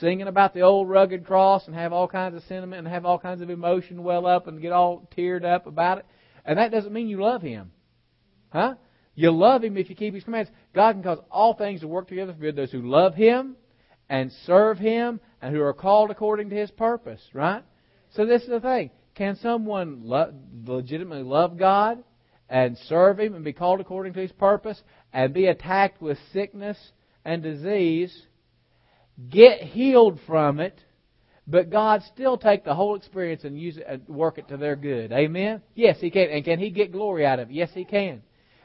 [0.00, 3.18] singing about the old rugged cross, and have all kinds of sentiment and have all
[3.18, 6.06] kinds of emotion well up and get all teared up about it.
[6.46, 7.72] And that doesn't mean you love Him.
[8.50, 8.76] Huh?
[9.14, 10.50] You love Him if you keep His commands.
[10.74, 13.56] God can cause all things to work together for good those who love Him
[14.08, 17.62] and serve Him and who are called according to His purpose, right?
[18.14, 18.90] So this is the thing.
[19.14, 20.32] Can someone lo-
[20.64, 22.02] legitimately love God
[22.48, 26.78] and serve Him and be called according to His purpose and be attacked with sickness
[27.26, 28.26] and disease,
[29.28, 30.80] get healed from it,
[31.46, 34.76] but God still take the whole experience and use it and work it to their
[34.76, 35.12] good?
[35.12, 35.60] Amen?
[35.74, 36.30] Yes, He can.
[36.30, 37.54] And can He get glory out of it?
[37.54, 38.22] Yes, He can.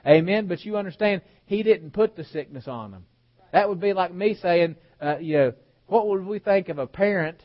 [0.08, 0.48] Amen?
[0.48, 3.06] But you understand, He didn't put the sickness on them.
[3.52, 5.54] That would be like me saying, uh, you know,
[5.89, 7.43] what would we think of a parent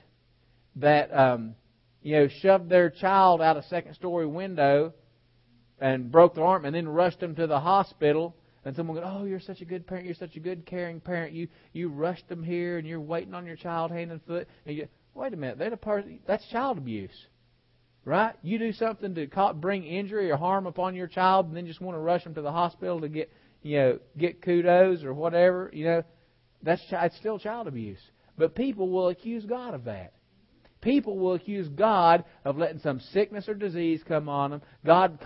[0.77, 1.55] that um,
[2.03, 4.93] you know shoved their child out a second story window
[5.81, 9.25] and broke their arm and then rushed them to the hospital and someone goes, "Oh,
[9.25, 10.07] you're such a good parent.
[10.07, 11.35] You're such a good caring parent.
[11.35, 14.77] You you rushed them here and you're waiting on your child hand and foot." And
[14.77, 17.27] you wait a minute, they're the person that's child abuse,
[18.05, 18.35] right?
[18.43, 21.97] You do something to bring injury or harm upon your child and then just want
[21.97, 23.31] to rush them to the hospital to get
[23.63, 25.71] you know get kudos or whatever.
[25.73, 26.03] You know,
[26.63, 28.01] that's it's still child abuse.
[28.37, 30.15] But people will accuse God of that.
[30.81, 35.19] People will accuse God of letting some sickness or disease come on them, God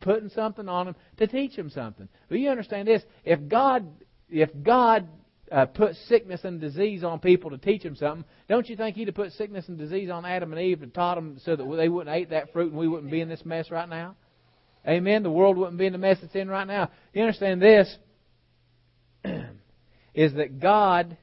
[0.00, 2.08] putting something on them to teach them something.
[2.28, 3.86] But you understand this: if God,
[4.28, 5.08] if God
[5.50, 9.08] uh, put sickness and disease on people to teach them something, don't you think He'd
[9.08, 11.88] have put sickness and disease on Adam and Eve and taught them so that they
[11.88, 14.14] wouldn't eat that fruit and we wouldn't be in this mess right now?
[14.86, 15.22] Amen.
[15.22, 16.90] The world wouldn't be in the mess it's in right now.
[17.14, 17.96] You understand this?
[20.14, 21.16] is that God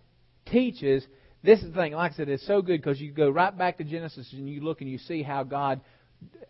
[0.45, 1.05] teaches
[1.45, 1.93] this is the thing.
[1.93, 4.61] Like I said, it's so good because you go right back to Genesis and you
[4.61, 5.81] look and you see how God,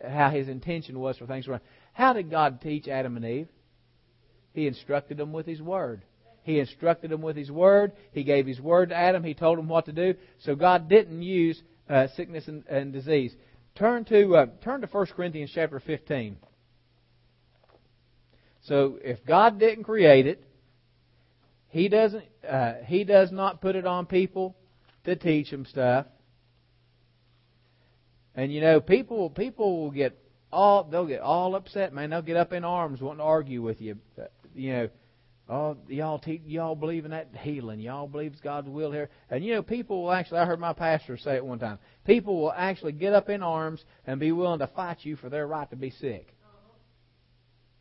[0.06, 1.46] how His intention was for things.
[1.92, 3.48] How did God teach Adam and Eve?
[4.52, 6.02] He instructed them with His Word.
[6.42, 7.92] He instructed them with His Word.
[8.12, 9.22] He gave His Word to Adam.
[9.22, 10.14] He told them what to do.
[10.38, 13.34] So God didn't use uh, sickness and, and, disease.
[13.74, 16.36] Turn to uh, turn to 1 Corinthians chapter 15.
[18.62, 20.42] So if God didn't create it,
[21.68, 22.24] He doesn't.
[22.48, 24.56] Uh, he does not put it on people
[25.06, 26.06] to teach them stuff.
[28.34, 30.18] And you know, people people will get
[30.52, 32.10] all they'll get all upset, man.
[32.10, 33.96] They'll get up in arms wanting to argue with you.
[34.54, 34.88] You know,
[35.48, 37.80] oh y'all te- y'all believe in that healing.
[37.80, 39.08] Y'all believe it's God's will here.
[39.30, 40.38] And you know, people will actually.
[40.40, 41.78] I heard my pastor say it one time.
[42.04, 45.46] People will actually get up in arms and be willing to fight you for their
[45.46, 46.35] right to be sick.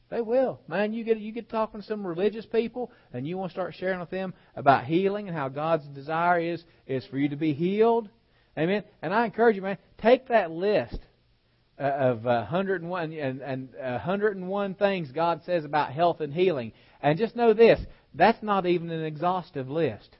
[0.09, 0.59] They will.
[0.67, 3.75] Man, you get you get talking to some religious people and you want to start
[3.75, 7.53] sharing with them about healing and how God's desire is is for you to be
[7.53, 8.09] healed.
[8.57, 8.83] Amen.
[9.01, 10.99] And I encourage you, man, take that list
[11.79, 16.71] uh, of uh, 101 and, and uh, 101 things God says about health and healing,
[17.01, 17.79] and just know this:
[18.13, 20.15] that's not even an exhaustive list.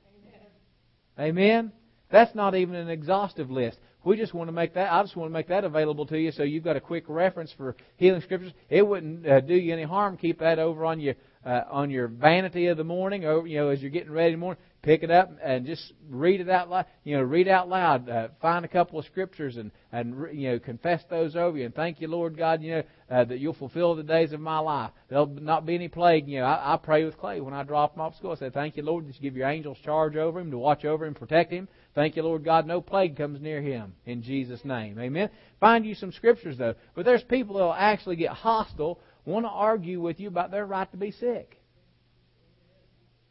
[1.17, 1.29] Amen.
[1.29, 1.71] Amen.
[2.11, 3.77] That's not even an exhaustive list.
[4.05, 4.93] We just want to make that.
[4.93, 7.51] I just want to make that available to you, so you've got a quick reference
[7.57, 8.53] for healing scriptures.
[8.69, 10.15] It wouldn't uh, do you any harm.
[10.15, 13.69] Keep that over on your uh, on your vanity of the morning, or you know,
[13.69, 16.69] as you're getting ready in the morning pick it up and just read it out
[16.69, 16.85] loud.
[17.03, 18.07] You know, read out loud.
[18.07, 21.65] Uh, find a couple of scriptures and and you know confess those over you.
[21.65, 22.61] And thank you, Lord God.
[22.61, 24.91] You know uh, that you'll fulfill the days of my life.
[25.09, 26.27] There'll not be any plague.
[26.27, 28.31] You know, I, I pray with Clay when I drop him off school.
[28.31, 30.85] I say, thank you, Lord, that you give your angels charge over him to watch
[30.85, 31.67] over him, protect him.
[31.95, 32.67] Thank you, Lord God.
[32.67, 34.99] No plague comes near him in Jesus' name.
[34.99, 35.29] Amen.
[35.59, 36.75] Find you some scriptures though.
[36.93, 40.89] But there's people that'll actually get hostile, want to argue with you about their right
[40.91, 41.59] to be sick.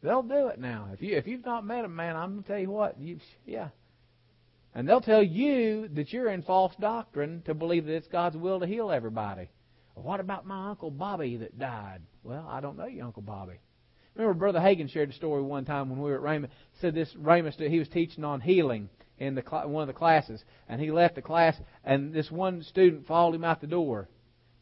[0.05, 0.89] They'll do it now.
[0.93, 2.99] If you if you've not met them, man, I'm gonna tell you what.
[2.99, 3.69] You, yeah,
[4.75, 8.59] and they'll tell you that you're in false doctrine to believe that it's God's will
[8.59, 9.49] to heal everybody.
[9.95, 12.01] What about my uncle Bobby that died?
[12.23, 13.55] Well, I don't know your uncle Bobby.
[14.13, 16.49] Remember, Brother Hagin shared a story one time when we were at Rhema.
[16.81, 20.79] Said this Rhema he was teaching on healing in the one of the classes, and
[20.79, 24.07] he left the class, and this one student followed him out the door.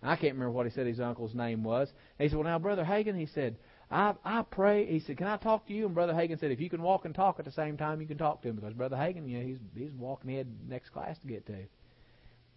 [0.02, 1.90] I can't remember what he said his uncle's name was.
[2.18, 3.58] And he said, "Well, now, Brother Hagin," he said,
[3.94, 4.86] I I pray.
[4.86, 7.06] He said, "Can I talk to you?" And Brother Hagin said, "If you can walk
[7.06, 9.38] and talk at the same time, you can talk to him because Brother Hagin, you
[9.38, 11.66] know, he's he's walking ahead next class to get to."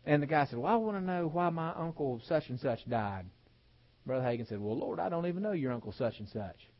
[0.07, 2.89] And the guy said, "Well, I want to know why my uncle such and such
[2.89, 3.27] died."
[4.07, 6.71] Brother Hagin said, "Well, Lord, I don't even know your uncle such and such."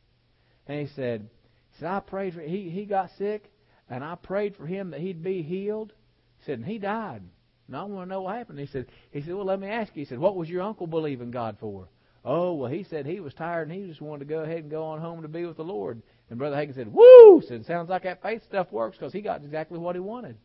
[0.65, 1.29] And he said,
[1.71, 3.51] "He said I prayed for he he got sick,
[3.89, 5.93] and I prayed for him that he'd be healed."
[6.39, 7.21] He said, "And he died."
[7.67, 8.59] And I want to know what happened.
[8.59, 10.87] He said, "He said, well, let me ask you." He said, "What was your uncle
[10.87, 11.89] believing God for?"
[12.29, 14.69] Oh, well, he said he was tired and he just wanted to go ahead and
[14.69, 16.01] go on home to be with the Lord.
[16.29, 17.41] And Brother Hagin said, Woo!
[17.47, 20.35] Said, sounds like that faith stuff works because he got exactly what he wanted.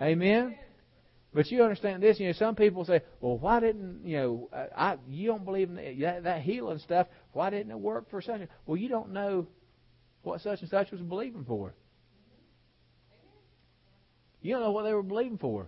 [0.00, 0.22] Amen.
[0.22, 0.58] Amen.
[1.34, 4.98] But you understand this, you know, some people say, well, why didn't, you know, I,
[5.08, 7.08] you don't believe in that, that healing stuff.
[7.32, 9.48] Why didn't it work for such a, well, you don't know
[10.22, 11.74] what such and such was believing for.
[14.42, 15.66] You don't know what they were believing for.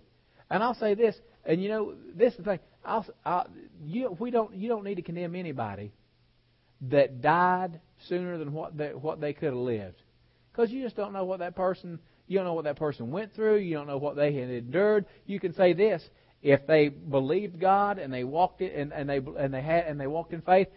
[0.49, 2.59] And I'll say this, and you know, this is the thing.
[2.85, 3.47] I'll, I'll,
[3.85, 5.91] you, we don't, you don't need to condemn anybody
[6.89, 10.01] that died sooner than what they, what they could have lived,
[10.51, 13.33] because you just don't know what that person, you don't know what that person went
[13.33, 13.57] through.
[13.57, 15.05] You don't know what they had endured.
[15.25, 16.03] You can say this:
[16.41, 19.99] if they believed God and they walked it, and, and they and they had and
[19.99, 20.67] they walked in faith,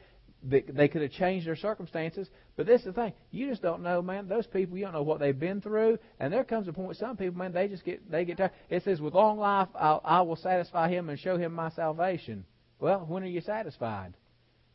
[0.42, 2.28] they, could have changed their circumstances.
[2.56, 4.28] But this is the thing: you just don't know, man.
[4.28, 6.96] Those people, you don't know what they've been through, and there comes a point.
[6.96, 8.52] Some people, man, they just get they get tired.
[8.68, 12.44] It says, "With long life, I'll, I will satisfy him and show him my salvation."
[12.78, 14.14] Well, when are you satisfied?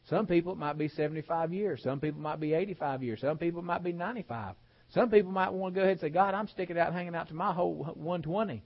[0.09, 1.81] Some people it might be 75 years.
[1.81, 3.21] Some people might be 85 years.
[3.21, 4.55] Some people might be 95.
[4.89, 7.29] Some people might want to go ahead and say, "God, I'm sticking out, hanging out
[7.29, 8.61] to my whole 120."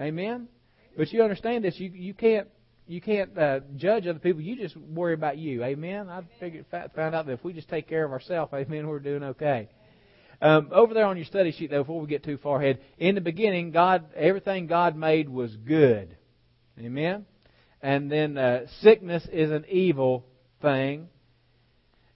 [0.00, 0.08] Amen.
[0.08, 0.48] Amen?
[0.96, 1.78] But you understand this.
[1.78, 2.48] You you can't
[2.90, 4.40] you can't uh, judge other people.
[4.40, 5.62] You just worry about you.
[5.62, 6.08] Amen.
[6.08, 9.22] I figured found out that if we just take care of ourselves, amen, we're doing
[9.22, 9.68] okay.
[10.42, 13.14] Um, over there on your study sheet, though, before we get too far ahead, in
[13.14, 16.16] the beginning, God, everything God made was good.
[16.80, 17.26] Amen.
[17.80, 20.26] And then uh, sickness is an evil
[20.60, 21.10] thing.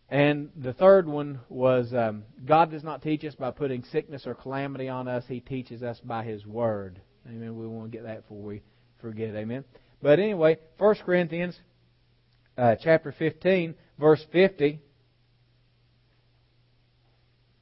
[0.09, 4.35] And the third one was um, God does not teach us by putting sickness or
[4.35, 5.23] calamity on us.
[5.29, 7.01] He teaches us by His Word.
[7.29, 7.57] Amen.
[7.57, 8.63] We want to get that before we
[9.01, 9.37] forget.
[9.37, 9.65] Amen.
[10.05, 11.59] But anyway, 1 Corinthians
[12.59, 14.79] uh, chapter 15, verse 50.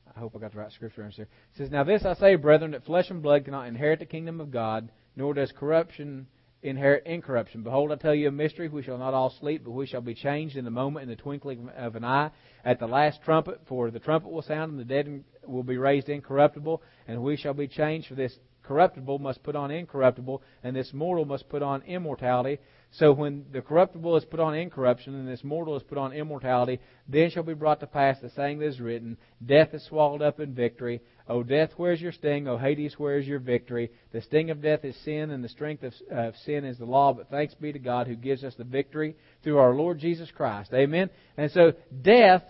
[0.08, 1.22] I hope I got the right scripture answer.
[1.22, 4.40] It says, Now this I say, brethren, that flesh and blood cannot inherit the kingdom
[4.40, 6.26] of God, nor does corruption
[6.64, 7.62] inherit incorruption.
[7.62, 8.68] Behold, I tell you a mystery.
[8.68, 11.22] We shall not all sleep, but we shall be changed in the moment, in the
[11.22, 12.32] twinkling of an eye,
[12.64, 13.60] at the last trumpet.
[13.68, 17.54] For the trumpet will sound, and the dead will be raised incorruptible, and we shall
[17.54, 18.08] be changed.
[18.08, 18.36] For this
[18.72, 22.58] corruptible must put on incorruptible, and this mortal must put on immortality.
[22.92, 26.80] So when the corruptible is put on incorruption, and this mortal is put on immortality,
[27.06, 30.40] then shall be brought to pass the saying that is written, Death is swallowed up
[30.40, 31.02] in victory.
[31.28, 32.48] O death, where is your sting?
[32.48, 33.90] O Hades, where is your victory?
[34.12, 37.12] The sting of death is sin, and the strength of, of sin is the law.
[37.12, 40.72] But thanks be to God who gives us the victory through our Lord Jesus Christ.
[40.72, 41.10] Amen.
[41.36, 42.42] And so death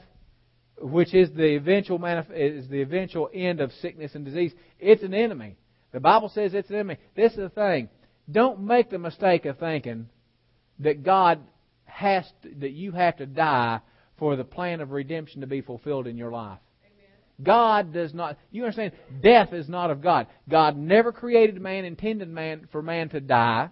[0.80, 4.52] which is the eventual manif- is the eventual end of sickness and disease.
[4.80, 5.56] It's an enemy.
[5.92, 6.98] The Bible says it's an enemy.
[7.14, 7.88] This is the thing.
[8.30, 10.08] Don't make the mistake of thinking
[10.78, 11.40] that God
[11.84, 13.80] has to, that you have to die
[14.18, 16.58] for the plan of redemption to be fulfilled in your life.
[17.42, 18.38] God does not.
[18.50, 18.92] You understand?
[19.22, 20.26] Death is not of God.
[20.48, 23.70] God never created man, intended man for man to die,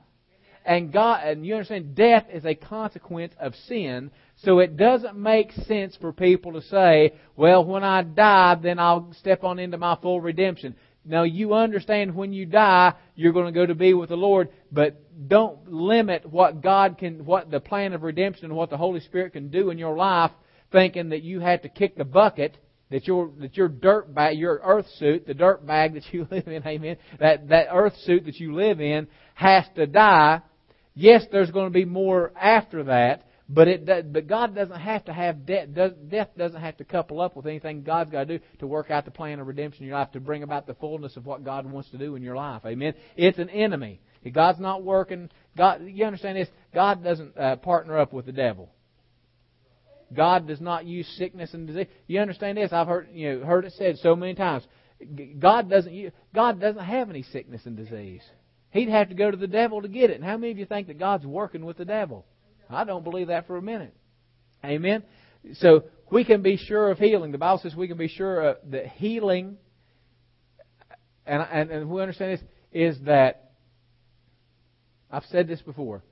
[0.65, 1.21] and God.
[1.25, 1.95] And you understand?
[1.95, 4.11] Death is a consequence of sin.
[4.37, 9.13] So it doesn't make sense for people to say, "Well, when I die, then I'll
[9.13, 13.53] step on into my full redemption." Now you understand when you die, you're going to
[13.53, 17.95] go to be with the Lord, but don't limit what God can, what the plan
[17.95, 20.31] of redemption and what the Holy Spirit can do in your life,
[20.73, 22.59] thinking that you have to kick the bucket,
[22.91, 26.49] that your that your dirt bag, your earth suit, the dirt bag that you live
[26.49, 30.43] in, amen, that that earth suit that you live in has to die.
[30.95, 35.05] Yes, there's going to be more after that, but it does, but God doesn't have
[35.07, 35.69] to have death.
[35.75, 38.93] Does, death doesn't have to couple up with anything God's got to do to work
[38.93, 41.45] out the plan of redemption in your life to bring about the fullness of what
[41.45, 42.63] God wants to do in your life.
[42.65, 42.95] Amen.
[43.17, 44.01] It's an enemy.
[44.33, 45.31] God's not working.
[45.57, 46.49] God, you understand this?
[46.73, 48.71] God doesn't uh, partner up with the devil.
[50.15, 51.87] God does not use sickness and disease.
[52.07, 52.73] You understand this?
[52.73, 54.65] I've heard you know heard it said so many times.
[55.39, 58.23] God doesn't God doesn't have any sickness and disease.
[58.71, 60.17] He'd have to go to the devil to get it.
[60.17, 62.27] And how many of you think that God's working with the devil?
[62.71, 63.95] I don't believe that for a minute.
[64.65, 65.03] Amen.
[65.55, 67.33] So we can be sure of healing.
[67.33, 69.57] The Bible says we can be sure of that healing,
[71.27, 73.53] and, and, and we understand this, is that,
[75.11, 76.03] I've said this before,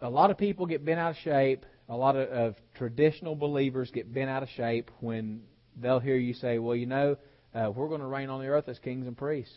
[0.00, 1.64] a lot of people get bent out of shape.
[1.88, 5.42] A lot of, of traditional believers get bent out of shape when
[5.80, 7.16] they'll hear you say, well, you know,
[7.54, 9.54] uh, we're going to reign on the earth as kings and priests.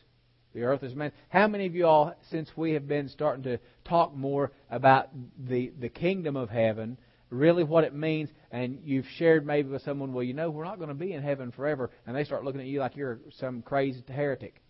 [0.53, 1.11] The earth is man.
[1.29, 5.71] How many of you all, since we have been starting to talk more about the,
[5.79, 6.97] the kingdom of heaven,
[7.29, 10.77] really what it means, and you've shared maybe with someone, well, you know, we're not
[10.77, 13.61] going to be in heaven forever, and they start looking at you like you're some
[13.61, 14.61] crazy heretic.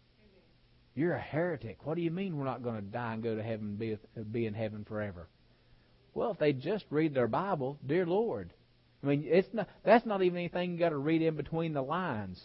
[0.96, 1.86] You're a heretic.
[1.86, 3.98] What do you mean we're not going to die and go to heaven and be,
[4.32, 5.30] be in heaven forever?
[6.14, 8.52] Well, if they just read their Bible, dear Lord.
[9.02, 11.82] I mean, it's not, that's not even anything you got to read in between the
[11.82, 12.44] lines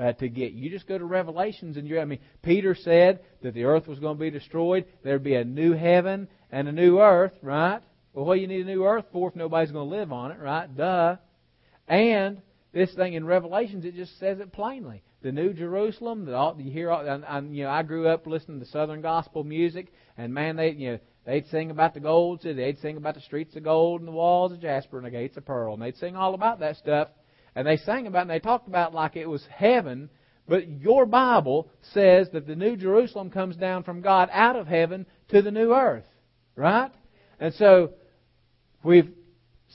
[0.00, 0.52] uh, to get.
[0.52, 3.98] You just go to Revelations and you I mean, Peter said that the earth was
[3.98, 4.86] going to be destroyed.
[5.04, 7.80] There'd be a new heaven and a new earth, right?
[8.14, 10.32] Well, what do you need a new earth for if nobody's going to live on
[10.32, 10.74] it, right?
[10.74, 11.16] Duh.
[11.86, 12.40] And
[12.72, 15.02] this thing in Revelations, it just says it plainly.
[15.22, 18.26] The New Jerusalem, that all, you hear, all, and, and, you know, I grew up
[18.26, 22.40] listening to Southern gospel music, and man, they, you know, they'd sing about the gold
[22.40, 25.10] city, they'd sing about the streets of gold and the walls of jasper and the
[25.10, 27.08] gates of pearl, and they'd sing all about that stuff,
[27.54, 30.10] and they sang about it, and they talked about it like it was heaven,
[30.48, 35.06] but your Bible says that the New Jerusalem comes down from God out of heaven
[35.28, 36.06] to the new earth,
[36.56, 36.90] right?
[37.38, 37.92] And so
[38.82, 39.10] we've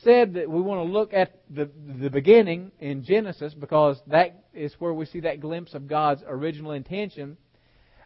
[0.03, 1.69] said that we want to look at the,
[2.01, 6.71] the beginning in Genesis because that is where we see that glimpse of God's original
[6.71, 7.37] intention.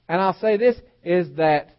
[0.07, 1.76] And I'll say this is that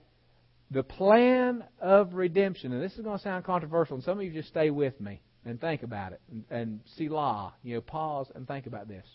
[0.71, 4.33] the plan of redemption, and this is going to sound controversial, and some of you
[4.33, 8.47] just stay with me and think about it and, and Selah, you know, pause and
[8.47, 9.07] think about this.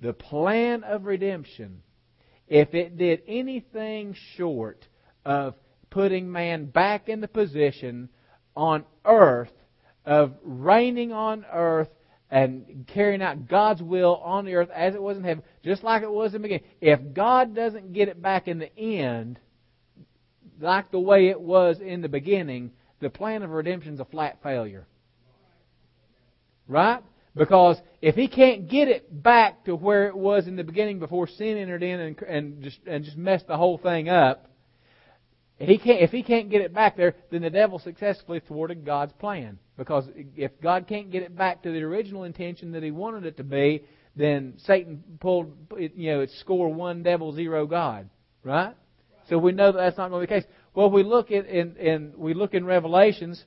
[0.00, 1.82] The plan of redemption,
[2.48, 4.86] if it did anything short
[5.24, 5.54] of
[5.90, 8.08] putting man back in the position
[8.56, 9.52] on earth
[10.04, 11.88] of reigning on earth
[12.30, 16.02] and carrying out God's will on the earth as it was in heaven, just like
[16.02, 16.68] it was in the beginning.
[16.80, 19.38] If God doesn't get it back in the end,
[20.60, 24.38] like the way it was in the beginning, the plan of redemption is a flat
[24.42, 24.86] failure.
[26.68, 27.02] Right?
[27.36, 31.26] Because if he can't get it back to where it was in the beginning before
[31.26, 34.46] sin entered in and, and just and just messed the whole thing up,
[35.58, 39.12] he can't, if he can't get it back there, then the devil successfully thwarted God's
[39.14, 39.58] plan.
[39.76, 40.04] Because
[40.36, 43.44] if God can't get it back to the original intention that he wanted it to
[43.44, 43.84] be,
[44.16, 48.08] then Satan pulled, you know, it's score one devil, zero God.
[48.42, 48.74] Right?
[49.28, 50.50] So we know that that's not going to be the case.
[50.74, 53.42] Well, we look at in, in we look in Revelations,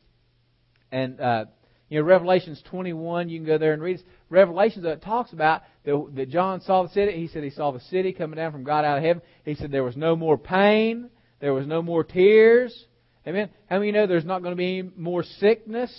[0.92, 1.46] and uh,
[1.90, 3.30] you know Revelations 21.
[3.30, 4.04] You can go there and read.
[4.30, 7.14] Revelations that talks about that, that John saw the city.
[7.14, 9.22] He said he saw the city coming down from God out of heaven.
[9.46, 11.10] He said there was no more pain.
[11.40, 12.86] There was no more tears.
[13.26, 13.50] Amen.
[13.70, 15.94] How many know there's not going to be any more sickness?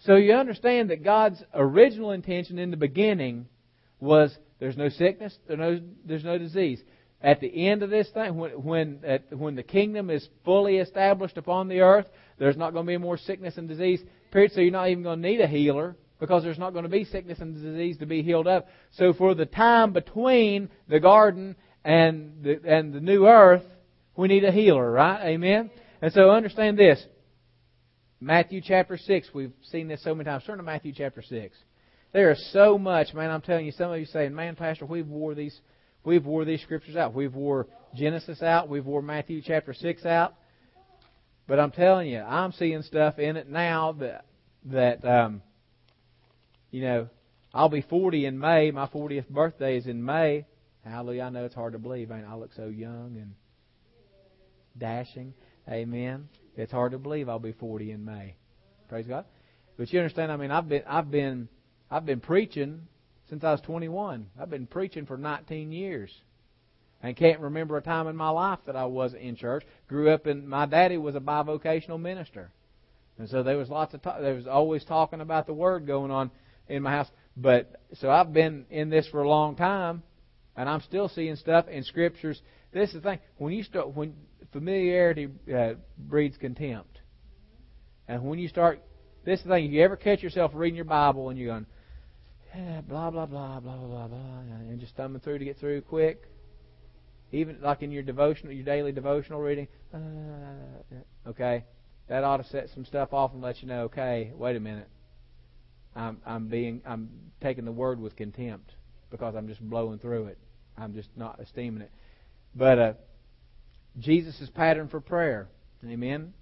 [0.00, 3.46] So you understand that God's original intention in the beginning
[4.00, 6.82] was there's no sickness, there's no, there's no disease.
[7.20, 11.36] At the end of this thing, when when, at, when the kingdom is fully established
[11.36, 12.06] upon the earth,
[12.38, 14.00] there's not going to be more sickness and disease.
[14.32, 14.52] Period.
[14.52, 17.04] So you're not even going to need a healer because there's not going to be
[17.04, 18.66] sickness and disease to be healed up.
[18.92, 21.54] So for the time between the garden
[21.84, 23.64] and the, and the new earth,
[24.16, 25.26] we need a healer, right?
[25.26, 25.70] Amen?
[26.00, 27.04] And so understand this.
[28.20, 30.44] Matthew chapter 6, we've seen this so many times.
[30.44, 31.56] Turn to Matthew chapter 6.
[32.12, 35.08] There is so much, man, I'm telling you, some of you saying, man, Pastor, we've
[35.08, 35.58] wore these,
[36.04, 37.14] we've wore these scriptures out.
[37.14, 37.66] We've wore
[37.96, 38.68] Genesis out.
[38.68, 40.34] We've wore Matthew chapter 6 out.
[41.46, 44.26] But I'm telling you, I'm seeing stuff in it now that,
[44.66, 45.42] that, um,
[46.70, 47.08] you know,
[47.52, 48.70] I'll be 40 in May.
[48.70, 50.46] My 40th birthday is in May.
[50.84, 51.22] Hallelujah.
[51.22, 52.08] I know it's hard to believe.
[52.08, 53.34] Man, I look so young and
[54.78, 55.34] dashing.
[55.68, 56.28] Amen.
[56.56, 58.36] It's hard to believe I'll be 40 in May.
[58.88, 59.24] Praise God.
[59.76, 61.48] But you understand, I mean, I've been, I've been,
[61.90, 62.82] I've been preaching
[63.28, 64.26] since I was 21.
[64.40, 66.10] I've been preaching for 19 years.
[67.02, 69.64] And can't remember a time in my life that I wasn't in church.
[69.88, 72.50] Grew up in, my daddy was a bivocational minister.
[73.18, 76.10] And so there was lots of talk, there was always talking about the word going
[76.10, 76.30] on
[76.68, 77.08] in my house.
[77.36, 80.02] But, so I've been in this for a long time,
[80.56, 82.40] and I'm still seeing stuff in scriptures.
[82.72, 83.18] This is the thing.
[83.36, 84.14] When you start, when,
[84.52, 87.00] familiarity uh, breeds contempt.
[88.06, 88.80] And when you start,
[89.24, 91.66] this is the thing, if you ever catch yourself reading your Bible and you're going,
[92.54, 94.18] yeah, blah, blah, blah, blah, blah, blah, blah,
[94.68, 96.24] and just thumbing through to get through quick,
[97.32, 99.98] even like in your devotional, your daily devotional reading, uh,
[101.28, 101.64] okay,
[102.08, 104.88] that ought to set some stuff off and let you know, okay, wait a minute,
[105.96, 107.08] I'm, I'm being, I'm
[107.40, 108.72] taking the word with contempt
[109.10, 110.38] because I'm just blowing through it.
[110.76, 111.90] I'm just not esteeming it.
[112.54, 112.92] But uh,
[113.98, 115.48] Jesus' pattern for prayer.
[115.84, 116.32] Amen.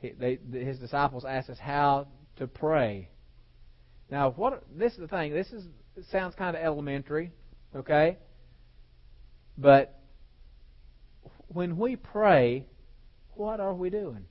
[0.00, 3.08] He, they, his disciples asked us how to pray.
[4.10, 5.32] Now, what this is the thing.
[5.32, 5.64] This is
[6.10, 7.32] sounds kind of elementary,
[7.74, 8.18] okay?
[9.58, 9.95] But
[11.48, 12.66] when we pray,
[13.34, 14.24] what are we doing?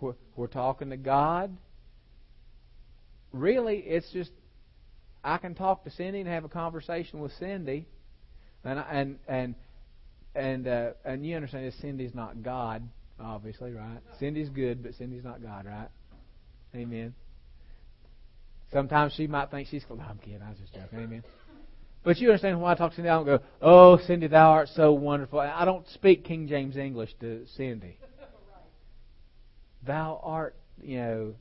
[0.00, 1.56] We're, we're talking to God.
[3.32, 4.30] Really, it's just
[5.24, 7.86] I can talk to Cindy and have a conversation with Cindy,
[8.64, 9.54] and and and
[10.34, 12.82] and uh, and you understand that Cindy's not God,
[13.20, 14.00] obviously, right?
[14.18, 15.88] Cindy's good, but Cindy's not God, right?
[16.74, 17.14] Amen.
[18.72, 19.84] Sometimes she might think she's.
[19.90, 20.42] I'm kidding.
[20.42, 20.98] I was just joking.
[20.98, 21.22] Amen.
[22.04, 23.08] But you understand why I talk to Cindy.
[23.08, 27.14] I don't go, "Oh, Cindy, thou art so wonderful." I don't speak King James English
[27.20, 27.98] to Cindy.
[29.86, 31.34] Thou art, you know.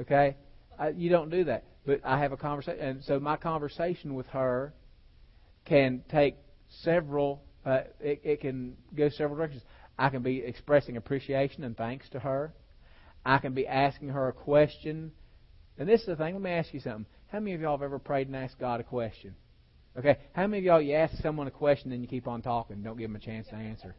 [0.00, 0.36] Okay,
[0.78, 1.64] I, you don't do that.
[1.84, 4.72] But I have a conversation, and so my conversation with her
[5.64, 6.36] can take
[6.82, 9.62] several uh, it, it can go several directions.
[9.98, 12.52] I can be expressing appreciation and thanks to her.
[13.24, 15.12] I can be asking her a question.
[15.78, 16.34] And this is the thing.
[16.34, 17.06] Let me ask you something.
[17.32, 19.34] How many of y'all have ever prayed and asked God a question?
[19.98, 20.18] Okay.
[20.34, 22.98] How many of y'all you ask someone a question and you keep on talking, don't
[22.98, 23.94] give them a chance to answer?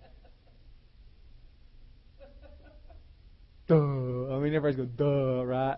[3.68, 3.76] Duh.
[3.76, 5.78] I mean, everybody's going, duh, right?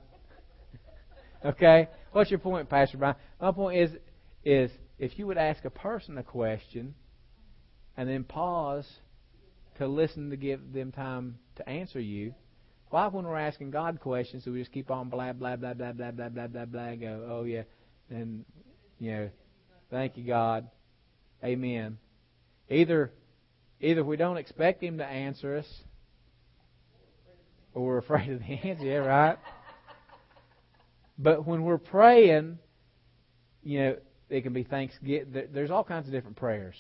[1.46, 1.88] okay.
[2.12, 3.16] What's your point, Pastor Brian?
[3.40, 3.92] My point is,
[4.44, 6.94] is if you would ask a person a question
[7.96, 8.86] and then pause
[9.78, 12.34] to listen to give them time to answer you,
[12.96, 15.92] why, when we're asking God questions, do we just keep on blah blah blah blah
[15.92, 17.64] blah blah blah blah blah go, oh yeah,
[18.10, 18.46] and
[19.00, 19.30] you know,
[19.92, 20.70] thank you God,
[21.44, 21.98] Amen.
[22.70, 23.12] Either,
[23.82, 25.68] either we don't expect Him to answer us,
[27.74, 28.86] or we're afraid of the answer.
[28.86, 29.38] Yeah, right.
[31.18, 32.60] But when we're praying,
[33.62, 33.96] you know,
[34.30, 35.50] it can be Thanksgiving.
[35.54, 36.76] There's all kinds of different prayers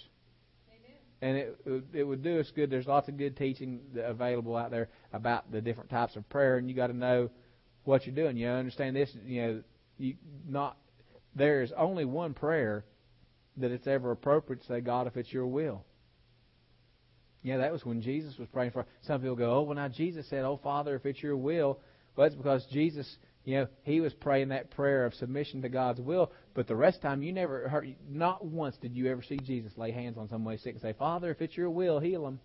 [1.21, 1.57] and it
[1.93, 2.69] it would do us good.
[2.69, 6.69] There's lots of good teaching available out there about the different types of prayer, and
[6.69, 7.29] you got to know
[7.83, 8.37] what you're doing.
[8.37, 9.09] You understand this?
[9.25, 9.63] You know,
[9.97, 10.15] you
[10.47, 10.77] not
[11.35, 12.85] there is only one prayer
[13.57, 15.83] that it's ever appropriate to say, God, if it's your will.
[17.43, 18.85] Yeah, that was when Jesus was praying for.
[19.03, 21.79] Some people go, oh, well, now Jesus said, oh, Father, if it's your will.
[22.15, 23.07] Well, that's because Jesus
[23.45, 26.97] you know, he was praying that prayer of submission to God's will, but the rest
[26.97, 30.17] of the time you never heard, not once did you ever see Jesus lay hands
[30.17, 32.39] on somebody sick and say, Father, if it's your will, heal him.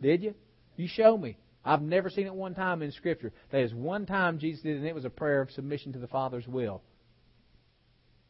[0.00, 0.34] Did you?
[0.76, 1.38] You show me.
[1.64, 3.32] I've never seen it one time in Scripture.
[3.50, 6.08] There is one time Jesus did, and it was a prayer of submission to the
[6.08, 6.82] Father's will.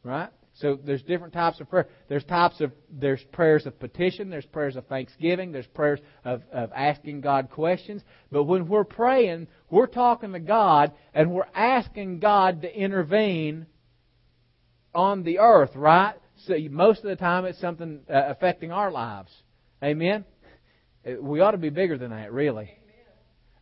[0.03, 0.29] Right?
[0.55, 1.87] So there's different types of prayer.
[2.07, 6.71] There's types of there's prayers of petition, there's prayers of thanksgiving, there's prayers of, of
[6.75, 8.03] asking God questions.
[8.31, 13.65] But when we're praying, we're talking to God and we're asking God to intervene
[14.93, 16.15] on the earth, right?
[16.45, 19.31] So most of the time it's something uh, affecting our lives.
[19.83, 20.23] Amen.
[21.19, 22.77] We ought to be bigger than that, really.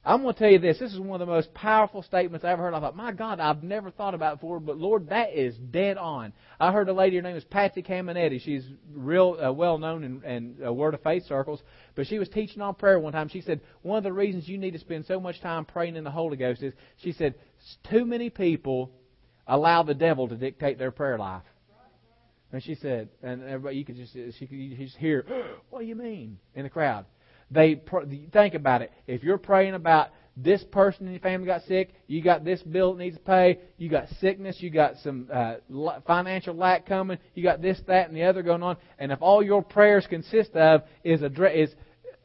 [0.04, 0.80] I'm going to tell you this.
[0.80, 2.74] This is one of the most powerful statements I ever heard.
[2.74, 5.98] I thought, my God, I've never thought about it before, but Lord, that is dead
[5.98, 6.34] on.
[6.60, 8.42] I heard a lady, her name is Patsy Cameneti.
[8.42, 11.62] She's real uh, well known in, in uh, Word of Faith circles,
[11.94, 13.30] but she was teaching on prayer one time.
[13.30, 16.04] She said, one of the reasons you need to spend so much time praying in
[16.04, 17.36] the Holy Ghost is, she said,
[17.92, 18.92] too many people
[19.46, 21.44] allow the devil to dictate their prayer life.
[22.52, 25.26] And she said, and everybody, you could just, she could just hear,
[25.70, 26.40] what do you mean?
[26.56, 27.06] In the crowd.
[27.52, 27.82] They
[28.32, 28.92] think about it.
[29.08, 32.94] If you're praying about this person in your family got sick, you got this bill
[32.94, 35.56] that needs to pay, you got sickness, you got some uh,
[36.08, 39.44] financial lack coming, you got this, that, and the other going on, and if all
[39.44, 41.76] your prayers consist of is a is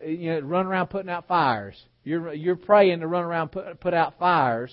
[0.05, 3.95] you know run around putting out fires, you're you're praying to run around put put
[3.95, 4.73] out fires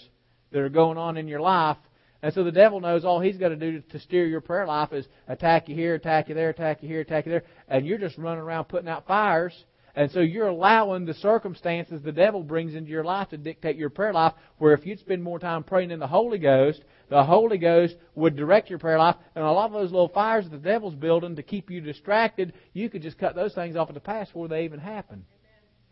[0.51, 1.77] that are going on in your life.
[2.21, 4.93] And so the devil knows all he's got to do to steer your prayer life
[4.93, 7.97] is attack you here, attack you there, attack you here, attack you there, and you're
[7.97, 9.65] just running around putting out fires
[9.95, 13.91] and so you're allowing the circumstances the devil brings into your life to dictate your
[13.91, 17.59] prayer life, where if you'd spend more time praying in the Holy Ghost, the Holy
[17.59, 19.15] Ghost would direct your prayer life.
[19.35, 22.53] And a lot of those little fires that the devil's building to keep you distracted,
[22.73, 25.25] you could just cut those things off at the pass before they even happen.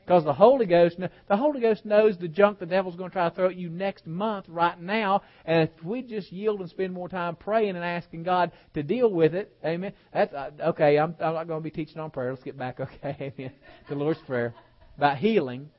[0.06, 3.30] Because the Holy Ghost, the Holy Ghost knows the junk the devil's going to try
[3.30, 5.22] to throw at you next month, right now.
[5.46, 9.10] And if we just yield and spend more time praying and asking God to deal
[9.12, 9.94] with it, Amen.
[10.14, 10.98] That's uh, okay.
[10.98, 12.32] I'm, I'm not going to be teaching on prayer.
[12.32, 13.54] Let's get back, okay, Amen.
[13.90, 14.54] The Lord's prayer
[14.98, 15.70] about healing.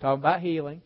[0.00, 0.82] Talking about healing.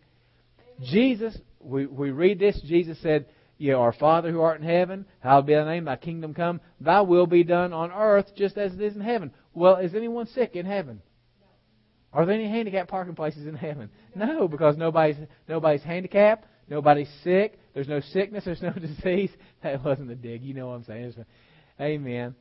[0.82, 2.61] Jesus, we we read this.
[2.62, 3.26] Jesus said,
[3.59, 5.85] "You our Father who art in heaven, hallowed be thy name.
[5.85, 6.61] Thy kingdom come.
[6.80, 10.26] Thy will be done on earth, just as it is in heaven." Well, is anyone
[10.26, 11.01] sick in heaven?
[12.14, 13.90] Are there any handicapped parking places in heaven?
[14.14, 15.16] No, because nobody's
[15.48, 19.30] nobody's handicapped, nobody's sick, there's no sickness, there's no disease.
[19.62, 20.42] That wasn't a dig.
[20.42, 21.14] You know what I'm saying?
[21.80, 22.36] Amen.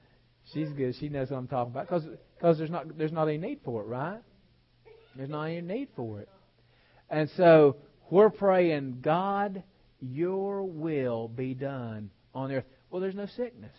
[0.53, 0.95] She's good.
[0.99, 2.03] She knows what I'm talking about because
[2.35, 4.21] because there's not there's not any need for it, right?
[5.15, 6.29] There's not any need for it.
[7.09, 7.77] And so
[8.11, 9.63] we're praying, God,
[9.99, 12.65] your will be done on earth.
[12.91, 13.75] Well, there's no sickness.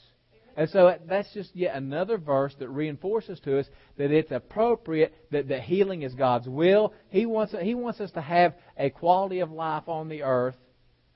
[0.56, 5.48] And so that's just yet another verse that reinforces to us that it's appropriate that,
[5.48, 6.92] that healing is God's will.
[7.10, 10.56] He wants He wants us to have a quality of life on the earth.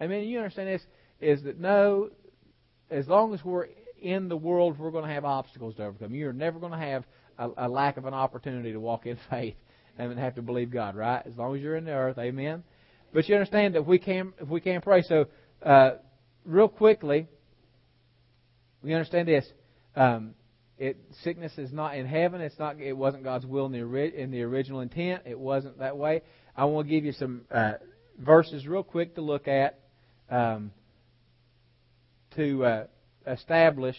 [0.00, 0.86] I mean, you understand this
[1.20, 2.10] is that no,
[2.90, 3.68] as long as we're
[4.00, 6.14] in the world, we're going to have obstacles to overcome.
[6.14, 7.04] You're never going to have
[7.38, 9.56] a, a lack of an opportunity to walk in faith
[9.98, 11.22] and have to believe God, right?
[11.26, 12.64] As long as you're in the earth, Amen.
[13.12, 15.02] But you understand that we can if we can pray.
[15.02, 15.26] So,
[15.62, 15.92] uh,
[16.44, 17.26] real quickly
[18.82, 19.46] we understand this.
[19.96, 20.34] Um,
[20.78, 22.40] it sickness is not in heaven.
[22.40, 22.80] It's not.
[22.80, 25.22] It wasn't God's will in the in the original intent.
[25.26, 26.22] It wasn't that way.
[26.56, 27.74] I want to give you some uh,
[28.18, 29.80] verses real quick to look at
[30.30, 30.70] um,
[32.36, 32.84] to uh,
[33.26, 33.96] establish.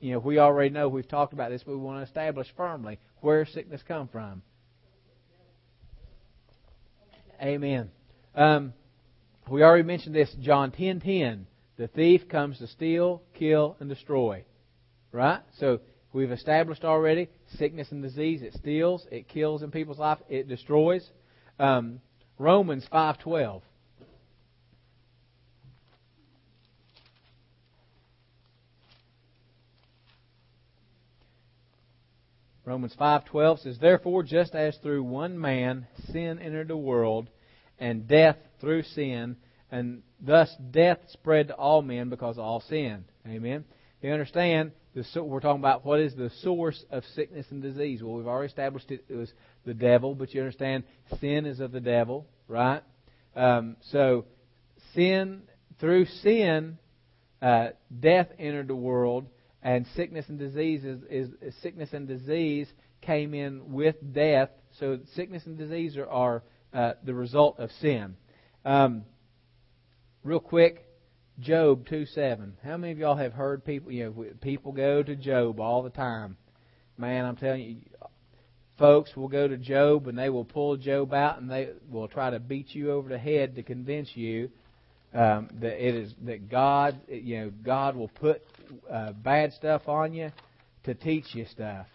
[0.00, 2.98] You know, we already know we've talked about this, but we want to establish firmly
[3.20, 4.42] where sickness come from.
[7.40, 7.90] Amen.
[8.34, 8.74] Um,
[9.48, 11.00] we already mentioned this, John ten ten.
[11.00, 11.46] 10.
[11.76, 14.44] The thief comes to steal, kill, and destroy.
[15.12, 15.40] Right?
[15.58, 15.80] So
[16.12, 18.42] we've established already sickness and disease.
[18.42, 21.08] It steals, it kills in people's life, it destroys.
[21.58, 22.00] Um,
[22.38, 23.62] Romans 5.12.
[32.66, 37.30] Romans 5:12 says, "Therefore, just as through one man sin entered the world,
[37.78, 39.36] and death through sin,
[39.76, 43.64] and thus death spread to all men because all sinned." Amen.
[44.02, 44.72] You understand?
[45.14, 48.02] we're talking about what is the source of sickness and disease.
[48.02, 49.30] Well, we've already established it, it was
[49.66, 50.84] the devil, but you understand
[51.20, 52.82] sin is of the devil, right?
[53.34, 54.24] Um, so
[54.94, 55.42] sin
[55.80, 56.78] through sin,
[57.42, 57.68] uh,
[58.00, 59.26] death entered the world,
[59.62, 62.68] and sickness and disease is, is, is, sickness and disease
[63.02, 64.48] came in with death.
[64.78, 68.16] So sickness and disease are, are uh, the result of sin.
[68.64, 69.04] Um,
[70.26, 70.84] real quick,
[71.38, 72.56] Job two seven.
[72.64, 73.92] How many of y'all have heard people?
[73.92, 76.36] You know, people go to Job all the time.
[76.98, 77.76] Man, I'm telling you,
[78.78, 82.30] folks will go to Job and they will pull Job out and they will try
[82.30, 84.50] to beat you over the head to convince you
[85.14, 88.42] um, that it is that God, you know, God will put
[88.90, 90.32] uh, bad stuff on you
[90.84, 91.86] to teach you stuff.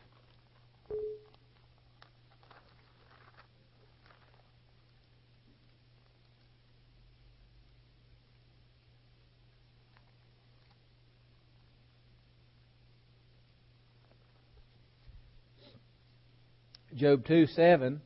[17.01, 17.99] Job 2 7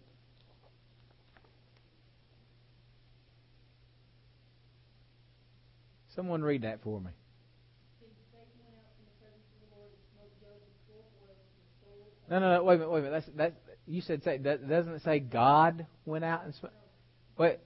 [6.16, 7.12] Someone read that for me.
[12.30, 12.64] No, no, no.
[12.64, 12.92] Wait a minute.
[12.92, 13.24] Wait a minute.
[13.26, 13.54] That's that.
[13.86, 16.68] You said say that doesn't it say God went out and sm-
[17.38, 17.60] wait?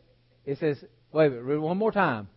[0.45, 1.43] It says wait a minute.
[1.43, 2.27] Read one more time.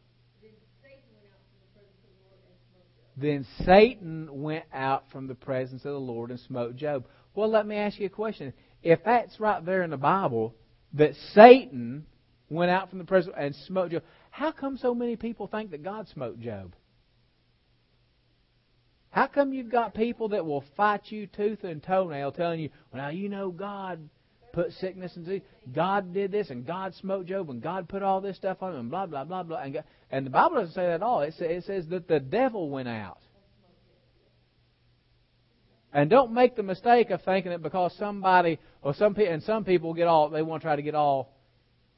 [3.16, 7.06] Then Satan went out from the presence of the Lord and smote Job.
[7.34, 8.52] Well, let me ask you a question.
[8.82, 10.54] If that's right there in the Bible,
[10.94, 12.06] that Satan
[12.50, 15.82] went out from the presence and smote Job, how come so many people think that
[15.82, 16.74] God smote Job?
[19.10, 23.02] How come you've got people that will fight you tooth and toenail telling you, well,
[23.02, 24.08] now you know God
[24.52, 25.42] put sickness and disease.
[25.72, 28.80] God did this and God smote Job and God put all this stuff on him
[28.80, 29.58] and blah, blah, blah, blah.
[29.58, 31.20] And, God, and the Bible doesn't say that at all.
[31.20, 33.18] It says, it says that the devil went out.
[35.92, 39.64] And don't make the mistake of thinking that because somebody or some people and some
[39.64, 41.34] people get all they want to try to get all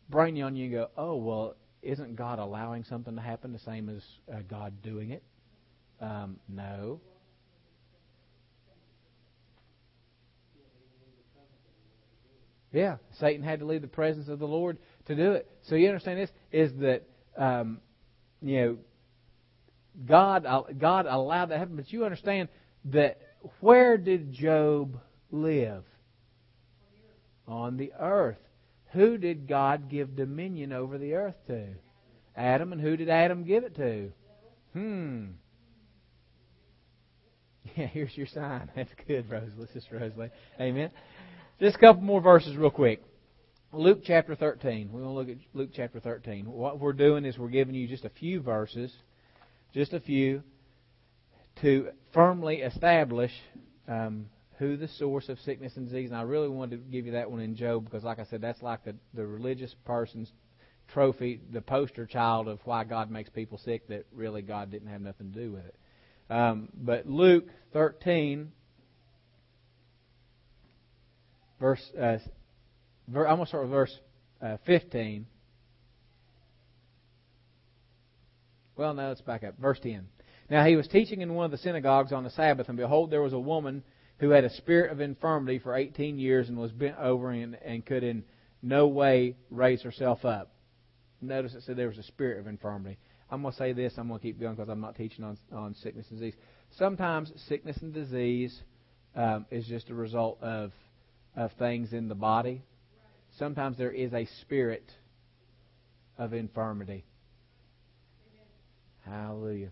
[0.08, 3.88] brainy on you and go, oh well, isn't God allowing something to happen the same
[3.88, 5.22] as uh, God doing it?
[6.00, 7.00] Um, no.
[12.72, 15.48] Yeah, Satan had to leave the presence of the Lord to do it.
[15.68, 17.04] So you understand this is that
[17.36, 17.80] um,
[18.42, 18.76] you know
[20.04, 22.48] God uh, God allowed that to happen, but you understand
[22.86, 23.20] that
[23.60, 24.98] where did Job
[25.30, 25.84] live?
[27.46, 28.38] On the earth.
[28.92, 31.66] Who did God give dominion over the earth to?
[32.36, 34.12] Adam, and who did Adam give it to?
[34.72, 35.24] Hmm.
[37.76, 38.70] Yeah, here's your sign.
[38.76, 40.30] That's good, Rosalie, Sister Rosalie.
[40.60, 40.90] Amen.
[41.58, 43.02] Just a couple more verses, real quick.
[43.72, 44.90] Luke chapter 13.
[44.92, 46.46] We're going to look at Luke chapter 13.
[46.46, 48.92] What we're doing is we're giving you just a few verses,
[49.72, 50.42] just a few,
[51.62, 53.32] to firmly establish
[53.88, 54.26] um,
[54.58, 56.10] who the source of sickness and disease.
[56.10, 58.40] And I really wanted to give you that one in Job because, like I said,
[58.40, 60.30] that's like the, the religious person's
[60.92, 65.00] trophy, the poster child of why God makes people sick that really God didn't have
[65.00, 65.74] nothing to do with it.
[66.30, 68.50] Um, but Luke 13,
[71.60, 72.18] verse, uh,
[73.08, 73.98] ver, I'm going to start with verse
[74.40, 75.26] uh, 15.
[78.76, 79.58] Well, no, let's back up.
[79.58, 80.06] Verse 10.
[80.50, 83.22] Now he was teaching in one of the synagogues on the Sabbath, and behold, there
[83.22, 83.82] was a woman
[84.18, 87.84] who had a spirit of infirmity for 18 years and was bent over and, and
[87.84, 88.24] could in
[88.62, 90.52] no way raise herself up.
[91.20, 92.98] Notice it said there was a spirit of infirmity.
[93.30, 93.94] I'm going to say this.
[93.96, 96.34] I'm going to keep going because I'm not teaching on, on sickness and disease.
[96.76, 98.62] Sometimes sickness and disease
[99.16, 100.72] um, is just a result of
[101.36, 102.62] of things in the body.
[103.38, 104.84] Sometimes there is a spirit
[106.16, 107.04] of infirmity.
[109.04, 109.70] Hallelujah.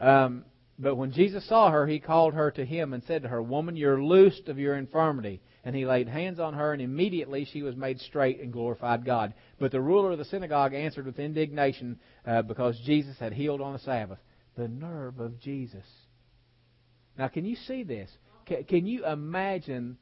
[0.00, 0.44] Um,
[0.78, 3.76] but when Jesus saw her, he called her to him and said to her, Woman,
[3.76, 5.40] you're loosed of your infirmity.
[5.64, 9.34] And he laid hands on her, and immediately she was made straight and glorified God.
[9.58, 13.72] But the ruler of the synagogue answered with indignation uh, because Jesus had healed on
[13.72, 14.18] the Sabbath.
[14.56, 15.84] The nerve of Jesus.
[17.18, 18.10] Now, can you see this?
[18.46, 19.98] Can, can you imagine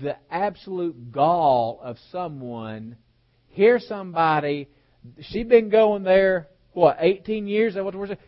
[0.00, 2.96] the absolute gall of someone
[3.58, 4.68] here's somebody,
[5.20, 6.48] she'd been going there,
[6.78, 7.76] what, 18 years?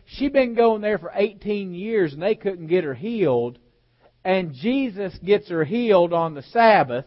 [0.05, 3.57] She'd been going there for 18 years and they couldn't get her healed.
[4.23, 7.05] And Jesus gets her healed on the Sabbath.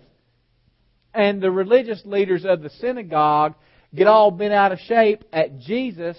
[1.12, 3.55] And the religious leaders of the synagogue
[3.95, 6.16] get all bent out of shape at Jesus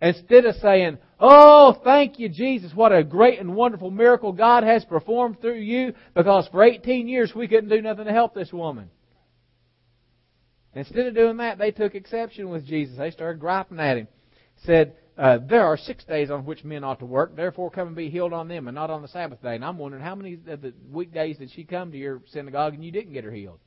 [0.00, 2.72] instead of saying, Oh, thank you, Jesus.
[2.74, 7.32] What a great and wonderful miracle God has performed through you because for 18 years
[7.34, 8.90] we couldn't do nothing to help this woman.
[10.74, 12.98] Instead of doing that, they took exception with Jesus.
[12.98, 14.08] They started griping at him.
[14.64, 17.96] Said, uh, there are six days on which men ought to work, therefore come and
[17.96, 19.54] be healed on them and not on the Sabbath day.
[19.54, 22.84] And I'm wondering how many of the weekdays did she come to your synagogue and
[22.84, 23.60] you didn't get her healed?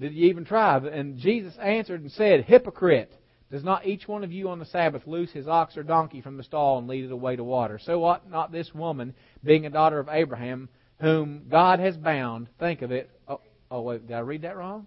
[0.00, 0.76] Did you even try?
[0.76, 3.12] And Jesus answered and said, Hypocrite!
[3.50, 6.36] Does not each one of you on the Sabbath loose his ox or donkey from
[6.36, 7.78] the stall and lead it away to water?
[7.78, 9.14] So ought not this woman,
[9.44, 10.68] being a daughter of Abraham,
[11.00, 13.08] whom God has bound, think of it.
[13.28, 13.40] Oh,
[13.70, 14.86] oh wait, did I read that wrong?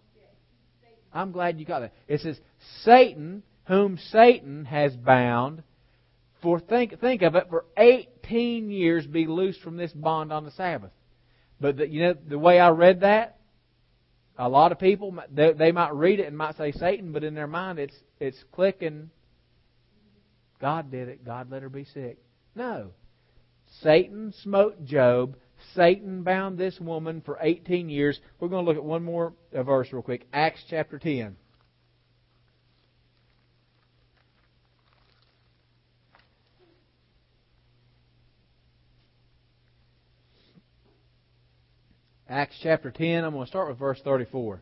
[1.14, 1.94] I'm glad you got that.
[2.08, 2.40] It says,
[2.84, 5.62] Satan, whom Satan has bound,
[6.42, 10.52] for think think of it, for 18 years be loosed from this bond on the
[10.52, 10.92] Sabbath.
[11.62, 13.38] But the, you know the way I read that,
[14.40, 17.36] a lot of people they, they might read it and might say Satan, but in
[17.36, 19.12] their mind it's it's clicking.
[20.60, 21.24] God did it.
[21.24, 22.18] God let her be sick.
[22.56, 22.90] No,
[23.84, 25.36] Satan smote Job.
[25.76, 28.20] Satan bound this woman for 18 years.
[28.40, 30.26] We're going to look at one more uh, verse real quick.
[30.34, 31.36] Acts chapter 10.
[42.32, 44.62] Acts chapter 10, I'm going to start with verse 34.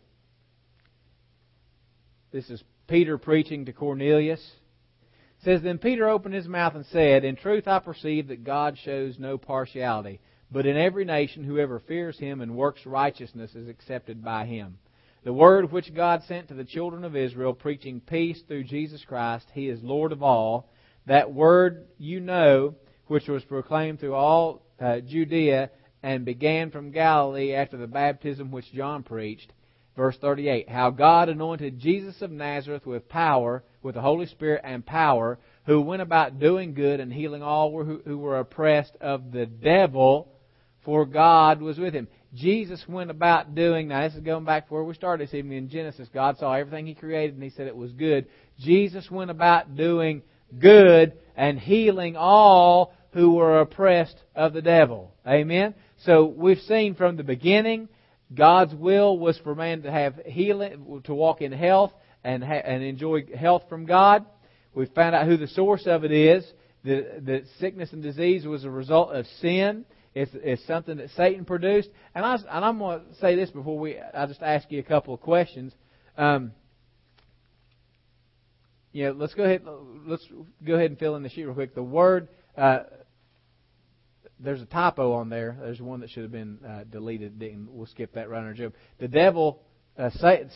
[2.32, 4.40] This is Peter preaching to Cornelius.
[4.40, 8.78] It says, Then Peter opened his mouth and said, In truth I perceive that God
[8.82, 14.24] shows no partiality, but in every nation whoever fears him and works righteousness is accepted
[14.24, 14.78] by him.
[15.26, 19.46] The word which God sent to the children of Israel, preaching peace through Jesus Christ,
[19.54, 20.72] he is Lord of all.
[21.06, 22.76] That word you know,
[23.08, 25.70] which was proclaimed through all uh, Judea
[26.04, 29.52] and began from Galilee after the baptism which John preached.
[29.96, 34.86] Verse 38 How God anointed Jesus of Nazareth with power, with the Holy Spirit and
[34.86, 40.32] power, who went about doing good and healing all who were oppressed of the devil,
[40.86, 42.08] for God was with him.
[42.34, 45.58] Jesus went about doing, now this is going back to where we started this evening
[45.58, 46.08] in Genesis.
[46.14, 48.28] God saw everything He created and He said it was good.
[48.60, 50.22] Jesus went about doing
[50.60, 55.14] good and healing all who were oppressed of the devil.
[55.26, 55.74] Amen?
[56.04, 57.90] So we've seen from the beginning,
[58.34, 61.92] God's will was for man to have healing, to walk in health
[62.24, 64.26] and ha- and enjoy health from God.
[64.74, 66.46] We found out who the source of it is.
[66.84, 69.86] That, that sickness and disease was a result of sin.
[70.14, 71.90] It's, it's something that Satan produced.
[72.16, 73.98] And, I, and I'm going to say this before we.
[74.00, 75.74] I just ask you a couple of questions.
[76.18, 76.54] Um,
[78.94, 79.64] know, let's go ahead.
[80.06, 80.26] Let's
[80.66, 81.76] go ahead and fill in the sheet real quick.
[81.76, 82.80] The word uh,
[84.40, 85.58] there's a typo on there.
[85.60, 87.40] There's one that should have been uh, deleted.
[87.40, 88.74] Didn't, we'll skip that right under Job.
[89.00, 89.62] The devil,
[89.98, 90.10] uh,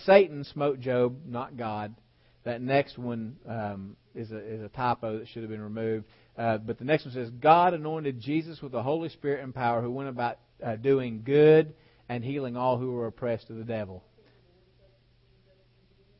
[0.06, 1.96] Satan smote Job, not God.
[2.44, 6.06] That next one um, is a is a typo that should have been removed.
[6.38, 9.82] Uh, but the next one says, God anointed Jesus with the Holy Spirit and power,
[9.82, 11.74] who went about uh, doing good
[12.10, 14.04] and healing all who were oppressed of the devil.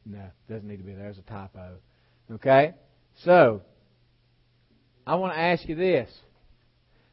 [0.06, 1.04] No, doesn't need to be there.
[1.04, 1.78] There's a typo.
[2.32, 2.74] Okay,
[3.24, 3.62] so
[5.06, 6.10] I want to ask you this.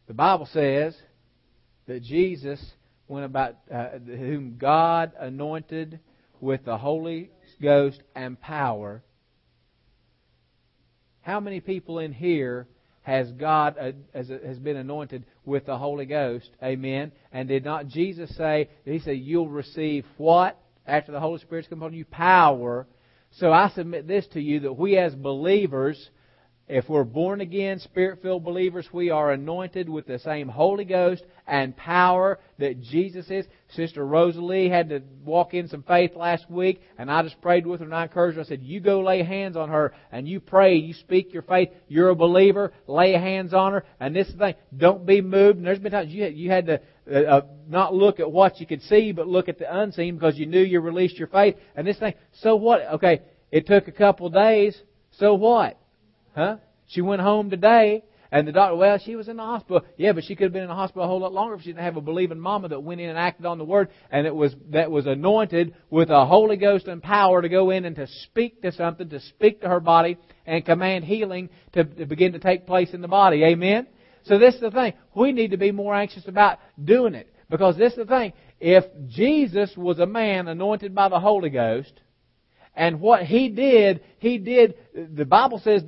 [0.08, 0.96] The Bible says
[1.86, 2.64] that Jesus
[3.08, 6.00] went about, uh, whom God anointed
[6.40, 7.30] with the Holy
[7.60, 9.02] Ghost and power.
[11.20, 12.66] How many people in here
[13.02, 16.48] has God uh, has, has been anointed with the Holy Ghost?
[16.62, 17.12] Amen.
[17.30, 18.70] And did not Jesus say?
[18.86, 22.06] He said, "You'll receive what after the Holy Spirit's come upon you?
[22.06, 22.86] Power."
[23.32, 26.08] So I submit this to you that we as believers
[26.68, 31.24] if we're born again, spirit filled believers, we are anointed with the same Holy Ghost
[31.46, 33.46] and power that Jesus is.
[33.70, 37.80] Sister Rosalie had to walk in some faith last week, and I just prayed with
[37.80, 38.42] her and I encouraged her.
[38.42, 41.70] I said, You go lay hands on her and you pray, you speak your faith.
[41.88, 43.84] You're a believer, lay hands on her.
[43.98, 45.56] And this thing, don't be moved.
[45.56, 48.60] And there's been times you had, you had to uh, uh, not look at what
[48.60, 51.56] you could see, but look at the unseen because you knew you released your faith.
[51.74, 52.12] And this thing,
[52.42, 52.82] so what?
[52.94, 54.78] Okay, it took a couple days.
[55.12, 55.78] So what?
[56.38, 56.58] Huh?
[56.86, 59.82] She went home today, and the doctor, well, she was in the hospital.
[59.96, 61.70] Yeah, but she could have been in the hospital a whole lot longer if she
[61.70, 64.32] didn't have a believing mama that went in and acted on the word, and it
[64.32, 68.06] was that was anointed with a Holy Ghost and power to go in and to
[68.22, 70.16] speak to something, to speak to her body,
[70.46, 73.42] and command healing to, to begin to take place in the body.
[73.42, 73.88] Amen.
[74.22, 74.92] So this is the thing.
[75.16, 78.32] We need to be more anxious about doing it because this is the thing.
[78.60, 82.00] If Jesus was a man anointed by the Holy Ghost,
[82.78, 85.82] And what he did, he did, the Bible says,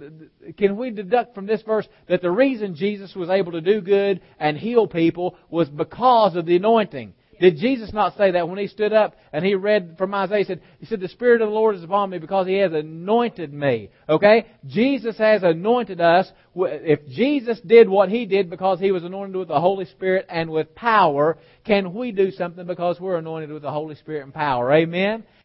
[0.58, 4.20] can we deduct from this verse that the reason Jesus was able to do good
[4.40, 7.14] and heal people was because of the anointing?
[7.40, 10.38] Did Jesus not say that when he stood up and he read from Isaiah?
[10.38, 12.72] He said, he said, the Spirit of the Lord is upon me because he has
[12.72, 13.90] anointed me.
[14.08, 14.46] Okay?
[14.66, 16.30] Jesus has anointed us.
[16.56, 20.50] If Jesus did what he did because he was anointed with the Holy Spirit and
[20.50, 24.70] with power, can we do something because we're anointed with the Holy Spirit and power?
[24.72, 25.22] Amen?